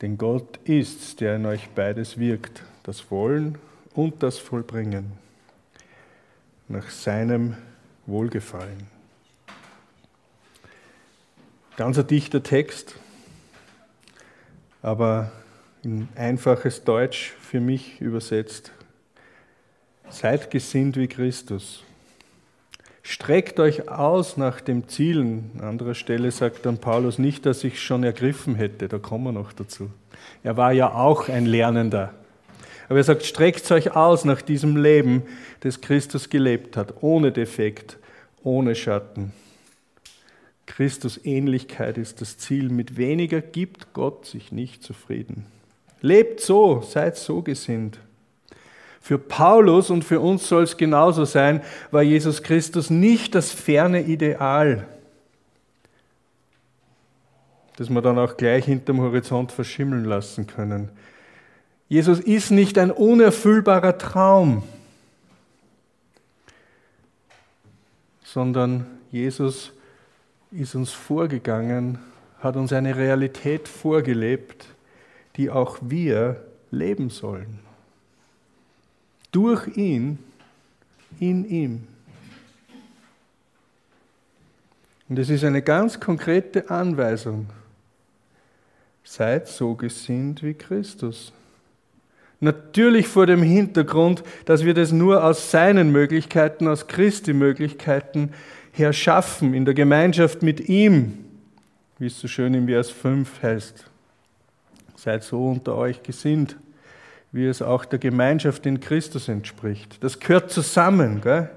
Denn 0.01 0.17
Gott 0.17 0.59
ist's, 0.65 1.15
der 1.15 1.37
in 1.37 1.45
euch 1.45 1.69
beides 1.69 2.19
wirkt, 2.19 2.63
das 2.83 3.09
Wollen 3.09 3.57
und 3.93 4.21
das 4.21 4.37
Vollbringen, 4.37 5.13
nach 6.67 6.89
seinem 6.89 7.57
Wohlgefallen. 8.05 8.87
Ganz 11.77 11.97
ein 11.97 12.07
dichter 12.07 12.41
Text, 12.43 12.95
aber 14.81 15.31
in 15.83 16.07
einfaches 16.15 16.83
Deutsch 16.83 17.33
für 17.39 17.59
mich 17.59 18.01
übersetzt. 18.01 18.71
Seid 20.09 20.51
gesinnt 20.51 20.95
wie 20.95 21.07
Christus. 21.07 21.83
Streckt 23.09 23.61
euch 23.61 23.87
aus 23.87 24.35
nach 24.35 24.59
dem 24.59 24.89
Zielen. 24.89 25.51
An 25.59 25.63
anderer 25.63 25.95
Stelle 25.95 26.29
sagt 26.29 26.65
dann 26.65 26.77
Paulus 26.77 27.19
nicht, 27.19 27.45
dass 27.45 27.63
ich 27.63 27.81
schon 27.81 28.03
ergriffen 28.03 28.55
hätte, 28.55 28.89
da 28.89 28.99
kommen 28.99 29.23
wir 29.23 29.31
noch 29.31 29.53
dazu. 29.53 29.89
Er 30.43 30.57
war 30.57 30.73
ja 30.73 30.93
auch 30.93 31.29
ein 31.29 31.45
Lernender. 31.45 32.13
Aber 32.89 32.97
er 32.97 33.05
sagt, 33.05 33.23
streckt 33.23 33.71
euch 33.71 33.95
aus 33.95 34.25
nach 34.25 34.41
diesem 34.41 34.75
Leben, 34.75 35.23
das 35.61 35.79
Christus 35.79 36.29
gelebt 36.29 36.75
hat, 36.75 37.01
ohne 37.01 37.31
Defekt, 37.31 37.97
ohne 38.43 38.75
Schatten. 38.75 39.31
Christus 40.65 41.17
Ähnlichkeit 41.23 41.97
ist 41.97 42.19
das 42.19 42.37
Ziel. 42.37 42.67
Mit 42.67 42.97
weniger 42.97 43.39
gibt 43.39 43.93
Gott 43.93 44.25
sich 44.25 44.51
nicht 44.51 44.83
zufrieden. 44.83 45.45
Lebt 46.01 46.41
so, 46.41 46.81
seid 46.81 47.15
so 47.15 47.41
gesinnt. 47.41 47.99
Für 49.07 49.17
Paulus 49.17 49.89
und 49.89 50.03
für 50.03 50.19
uns 50.19 50.49
soll 50.49 50.63
es 50.63 50.75
genauso 50.75 51.23
sein, 51.23 51.61
war 51.91 52.01
Jesus 52.01 52.43
Christus 52.43 52.89
nicht 52.89 53.35
das 53.35 53.53
ferne 53.53 54.01
Ideal, 54.01 54.85
das 57.77 57.89
wir 57.89 58.01
dann 58.01 58.19
auch 58.19 58.35
gleich 58.35 58.65
hinterm 58.65 58.99
Horizont 58.99 59.53
verschimmeln 59.53 60.03
lassen 60.03 60.45
können. 60.45 60.89
Jesus 61.87 62.19
ist 62.19 62.51
nicht 62.51 62.77
ein 62.77 62.91
unerfüllbarer 62.91 63.97
Traum, 63.97 64.63
sondern 68.25 68.87
Jesus 69.09 69.71
ist 70.51 70.75
uns 70.75 70.91
vorgegangen, 70.91 71.99
hat 72.41 72.57
uns 72.57 72.73
eine 72.73 72.97
Realität 72.97 73.69
vorgelebt, 73.69 74.65
die 75.37 75.49
auch 75.49 75.77
wir 75.81 76.43
leben 76.71 77.09
sollen. 77.09 77.65
Durch 79.31 79.67
ihn, 79.75 80.19
in 81.19 81.49
ihm. 81.49 81.87
Und 85.09 85.19
es 85.19 85.29
ist 85.29 85.43
eine 85.43 85.61
ganz 85.61 85.99
konkrete 85.99 86.69
Anweisung. 86.69 87.47
Seid 89.03 89.47
so 89.47 89.75
gesinnt 89.75 90.43
wie 90.43 90.53
Christus. 90.53 91.31
Natürlich 92.39 93.07
vor 93.07 93.25
dem 93.25 93.41
Hintergrund, 93.41 94.23
dass 94.45 94.63
wir 94.63 94.73
das 94.73 94.91
nur 94.91 95.23
aus 95.23 95.49
seinen 95.49 95.91
Möglichkeiten, 95.91 96.67
aus 96.67 96.87
Christi 96.87 97.33
Möglichkeiten 97.33 98.31
her 98.73 98.93
schaffen, 98.93 99.53
in 99.53 99.65
der 99.65 99.73
Gemeinschaft 99.73 100.43
mit 100.43 100.69
ihm, 100.69 101.25
wie 101.97 102.07
es 102.07 102.19
so 102.19 102.27
schön 102.27 102.53
im 102.53 102.67
Vers 102.67 102.91
5 102.91 103.41
heißt. 103.41 103.89
Seid 104.97 105.23
so 105.23 105.47
unter 105.47 105.75
euch 105.75 106.03
gesinnt, 106.03 106.57
wie 107.31 107.45
es 107.45 107.61
auch 107.61 107.85
der 107.85 107.99
Gemeinschaft 107.99 108.65
in 108.65 108.79
Christus 108.79 109.27
entspricht. 109.27 110.03
Das 110.03 110.19
gehört 110.19 110.51
zusammen. 110.51 111.21
Gell? 111.21 111.49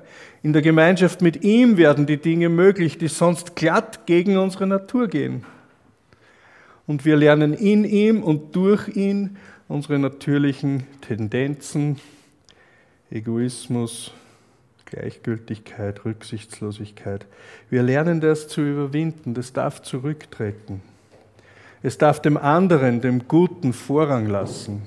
In 0.43 0.53
der 0.53 0.63
Gemeinschaft 0.63 1.23
mit 1.23 1.45
ihm 1.45 1.77
werden 1.77 2.07
die 2.07 2.17
Dinge 2.17 2.49
möglich, 2.49 2.99
die 2.99 3.09
sonst 3.09 3.57
glatt 3.57 4.07
gegen 4.07 4.37
unsere 4.39 4.67
Natur 4.67 5.09
gehen. 5.09 5.45
Und 6.87 7.05
wir 7.05 7.17
lernen 7.17 7.55
in 7.55 7.85
ihm 7.85 8.23
und 8.23 8.57
durch 8.57 8.89
ihn 8.89 9.37
unsere 9.69 9.99
natürlichen 9.99 10.87
Tendenzen, 11.03 12.01
Egoismus, 13.11 14.13
Gleichgültigkeit, 14.87 16.05
Rücksichtslosigkeit. 16.05 17.27
Wir 17.69 17.83
lernen 17.83 18.21
das 18.21 18.49
zu 18.49 18.63
überwinden, 18.63 19.35
das 19.35 19.53
darf 19.53 19.83
zurücktreten. 19.83 20.83
Es 21.83 21.97
darf 21.97 22.21
dem 22.21 22.37
anderen, 22.37 23.01
dem 23.01 23.29
Guten 23.29 23.73
Vorrang 23.73 24.27
lassen. 24.27 24.83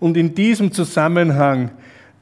Und 0.00 0.16
in 0.16 0.34
diesem 0.34 0.72
Zusammenhang, 0.72 1.70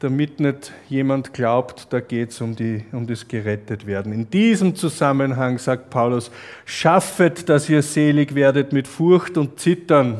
damit 0.00 0.40
nicht 0.40 0.72
jemand 0.88 1.34
glaubt, 1.34 1.88
da 1.90 2.00
geht 2.00 2.30
es 2.30 2.40
um, 2.40 2.56
um 2.92 3.06
das 3.06 3.28
Gerettetwerden. 3.28 4.12
In 4.12 4.30
diesem 4.30 4.74
Zusammenhang 4.74 5.58
sagt 5.58 5.90
Paulus, 5.90 6.30
schaffet, 6.64 7.48
dass 7.48 7.68
ihr 7.68 7.82
selig 7.82 8.34
werdet 8.34 8.72
mit 8.72 8.88
Furcht 8.88 9.36
und 9.36 9.60
Zittern. 9.60 10.18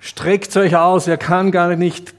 Streckt 0.00 0.56
euch 0.56 0.76
aus, 0.76 1.06
er 1.06 1.16
kann 1.16 1.50
gar 1.50 1.76
nicht 1.76 2.14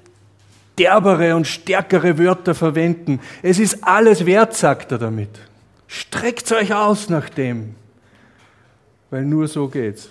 derbere 0.78 1.36
und 1.36 1.48
stärkere 1.48 2.18
Wörter 2.18 2.54
verwenden. 2.54 3.20
Es 3.42 3.60
ist 3.60 3.84
alles 3.84 4.26
wert, 4.26 4.56
sagt 4.56 4.92
er 4.92 4.98
damit. 4.98 5.30
Streckt 5.88 6.52
euch 6.52 6.74
aus 6.74 7.10
nach 7.10 7.30
dem, 7.30 7.76
weil 9.10 9.24
nur 9.24 9.48
so 9.48 9.68
geht's. 9.68 10.10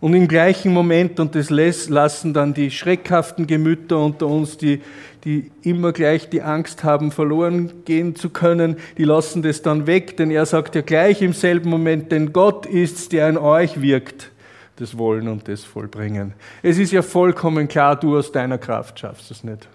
Und 0.00 0.14
im 0.14 0.28
gleichen 0.28 0.72
Moment, 0.72 1.18
und 1.20 1.34
das 1.34 1.48
lassen 1.50 2.34
dann 2.34 2.52
die 2.52 2.70
schreckhaften 2.70 3.46
Gemüter 3.46 3.98
unter 3.98 4.26
uns, 4.26 4.58
die, 4.58 4.82
die 5.24 5.50
immer 5.62 5.92
gleich 5.92 6.28
die 6.28 6.42
Angst 6.42 6.84
haben, 6.84 7.10
verloren 7.10 7.84
gehen 7.84 8.14
zu 8.14 8.28
können, 8.30 8.76
die 8.98 9.04
lassen 9.04 9.42
das 9.42 9.62
dann 9.62 9.86
weg, 9.86 10.16
denn 10.18 10.30
er 10.30 10.44
sagt 10.44 10.74
ja 10.74 10.82
gleich 10.82 11.22
im 11.22 11.32
selben 11.32 11.70
Moment, 11.70 12.12
denn 12.12 12.32
Gott 12.32 12.66
ist's, 12.66 13.08
der 13.08 13.28
in 13.28 13.38
euch 13.38 13.80
wirkt 13.80 14.30
das 14.76 14.98
Wollen 14.98 15.28
und 15.28 15.48
das 15.48 15.64
Vollbringen. 15.64 16.34
Es 16.62 16.76
ist 16.76 16.92
ja 16.92 17.00
vollkommen 17.00 17.66
klar, 17.66 17.96
du 17.96 18.18
aus 18.18 18.30
deiner 18.30 18.58
Kraft 18.58 19.00
schaffst 19.00 19.30
es 19.30 19.42
nicht. 19.42 19.66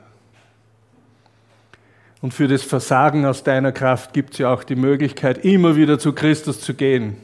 Und 2.22 2.36
für 2.36 2.48
das 2.48 2.62
Versagen 2.62 3.26
aus 3.26 3.44
deiner 3.44 3.72
Kraft 3.72 4.14
gibt 4.14 4.34
es 4.34 4.40
ja 4.40 4.54
auch 4.54 4.64
die 4.64 4.76
Möglichkeit, 4.76 5.44
immer 5.44 5.76
wieder 5.76 5.98
zu 5.98 6.14
Christus 6.14 6.62
zu 6.62 6.76
gehen. 6.76 7.18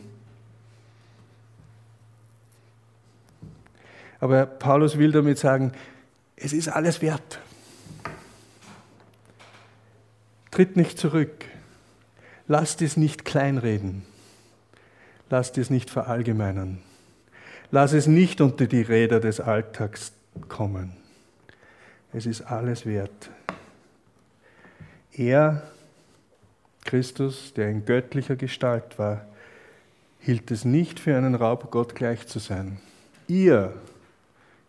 Aber 4.20 4.46
Paulus 4.46 4.98
will 4.98 5.12
damit 5.12 5.38
sagen, 5.38 5.72
es 6.36 6.54
ist 6.54 6.70
alles 6.70 7.02
wert. 7.02 7.40
Tritt 10.52 10.76
nicht 10.76 10.98
zurück. 10.98 11.46
Lasst 12.48 12.82
es 12.82 12.98
nicht 12.98 13.26
kleinreden. 13.26 14.04
Lasst 15.30 15.58
es 15.58 15.70
nicht 15.70 15.90
verallgemeinern. 15.90 16.80
Lass 17.70 17.94
es 17.94 18.08
nicht 18.08 18.40
unter 18.40 18.66
die 18.66 18.82
Räder 18.82 19.20
des 19.20 19.40
Alltags 19.40 20.14
kommen. 20.48 20.94
Es 22.14 22.26
ist 22.26 22.42
alles 22.42 22.86
wert. 22.86 23.30
Er, 25.12 25.64
Christus, 26.86 27.54
der 27.54 27.70
in 27.70 27.86
göttlicher 27.86 28.36
Gestalt 28.36 28.98
war, 28.98 29.26
hielt 30.20 30.50
es 30.52 30.64
nicht 30.64 31.00
für 31.00 31.18
einen 31.18 31.36
Raub, 31.36 31.70
Gott 31.72 31.96
gleich 31.96 32.28
zu 32.28 32.40
sein. 32.40 32.80
Ihr, 33.28 33.74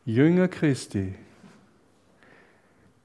Jünger 0.08 0.48
Christi, 0.48 1.14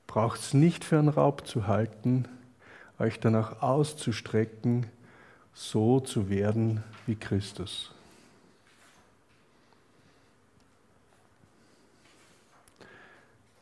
braucht 0.07 0.39
es 0.39 0.53
nicht 0.53 0.85
für 0.85 0.97
einen 0.99 1.09
Raub 1.09 1.45
zu 1.45 1.67
halten, 1.67 2.29
euch 2.97 3.19
danach 3.19 3.61
auszustrecken, 3.61 4.85
so 5.53 5.99
zu 5.99 6.29
werden 6.29 6.81
wie 7.05 7.15
Christus. 7.15 7.91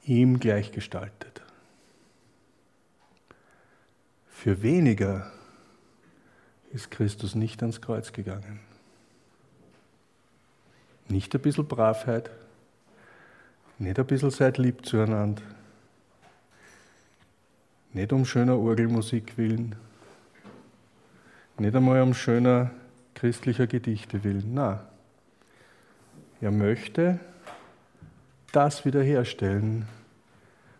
ihm 0.03 0.39
gleichgestaltet. 0.39 1.41
Für 4.29 4.61
weniger 4.61 5.31
ist 6.73 6.91
Christus 6.91 7.33
nicht 7.35 7.61
ans 7.61 7.81
Kreuz 7.81 8.11
gegangen. 8.11 8.59
Nicht 11.07 11.33
ein 11.35 11.41
bisschen 11.41 11.67
Bravheit, 11.67 12.31
nicht 13.81 13.99
ein 13.99 14.05
bisschen 14.05 14.31
seid 14.31 14.57
lieb 14.57 14.85
zueinander, 14.85 15.41
nicht 17.93 18.13
um 18.13 18.25
schöner 18.25 18.57
Orgelmusik 18.57 19.37
willen, 19.37 19.75
nicht 21.57 21.75
einmal 21.75 22.01
um 22.01 22.13
schöner 22.13 22.71
christlicher 23.15 23.67
Gedichte 23.67 24.23
willen. 24.23 24.53
Na, 24.53 24.85
er 26.39 26.51
möchte 26.51 27.19
das 28.51 28.85
wiederherstellen, 28.85 29.87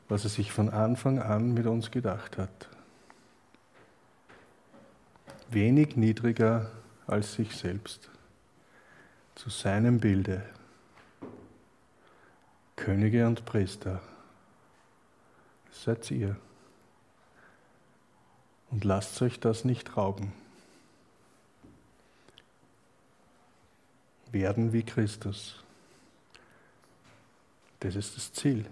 was 0.07 0.23
er 0.23 0.29
sich 0.29 0.51
von 0.51 0.69
Anfang 0.69 1.19
an 1.19 1.53
mit 1.53 1.67
uns 1.67 1.91
gedacht 1.91 2.37
hat. 2.37 2.69
wenig 5.53 5.97
niedriger 5.97 6.71
als 7.07 7.33
sich 7.33 7.55
selbst, 7.55 8.09
zu 9.35 9.49
seinem 9.49 9.99
Bilde, 9.99 10.43
Könige 12.75 13.27
und 13.27 13.45
Priester, 13.45 14.01
seid 15.71 16.09
ihr. 16.11 16.35
Und 18.71 18.83
lasst 18.85 19.21
euch 19.21 19.39
das 19.39 19.65
nicht 19.65 19.97
rauben. 19.97 20.33
Werden 24.31 24.71
wie 24.71 24.83
Christus. 24.83 25.61
Das 27.81 27.95
ist 27.95 28.15
das 28.15 28.31
Ziel. 28.31 28.65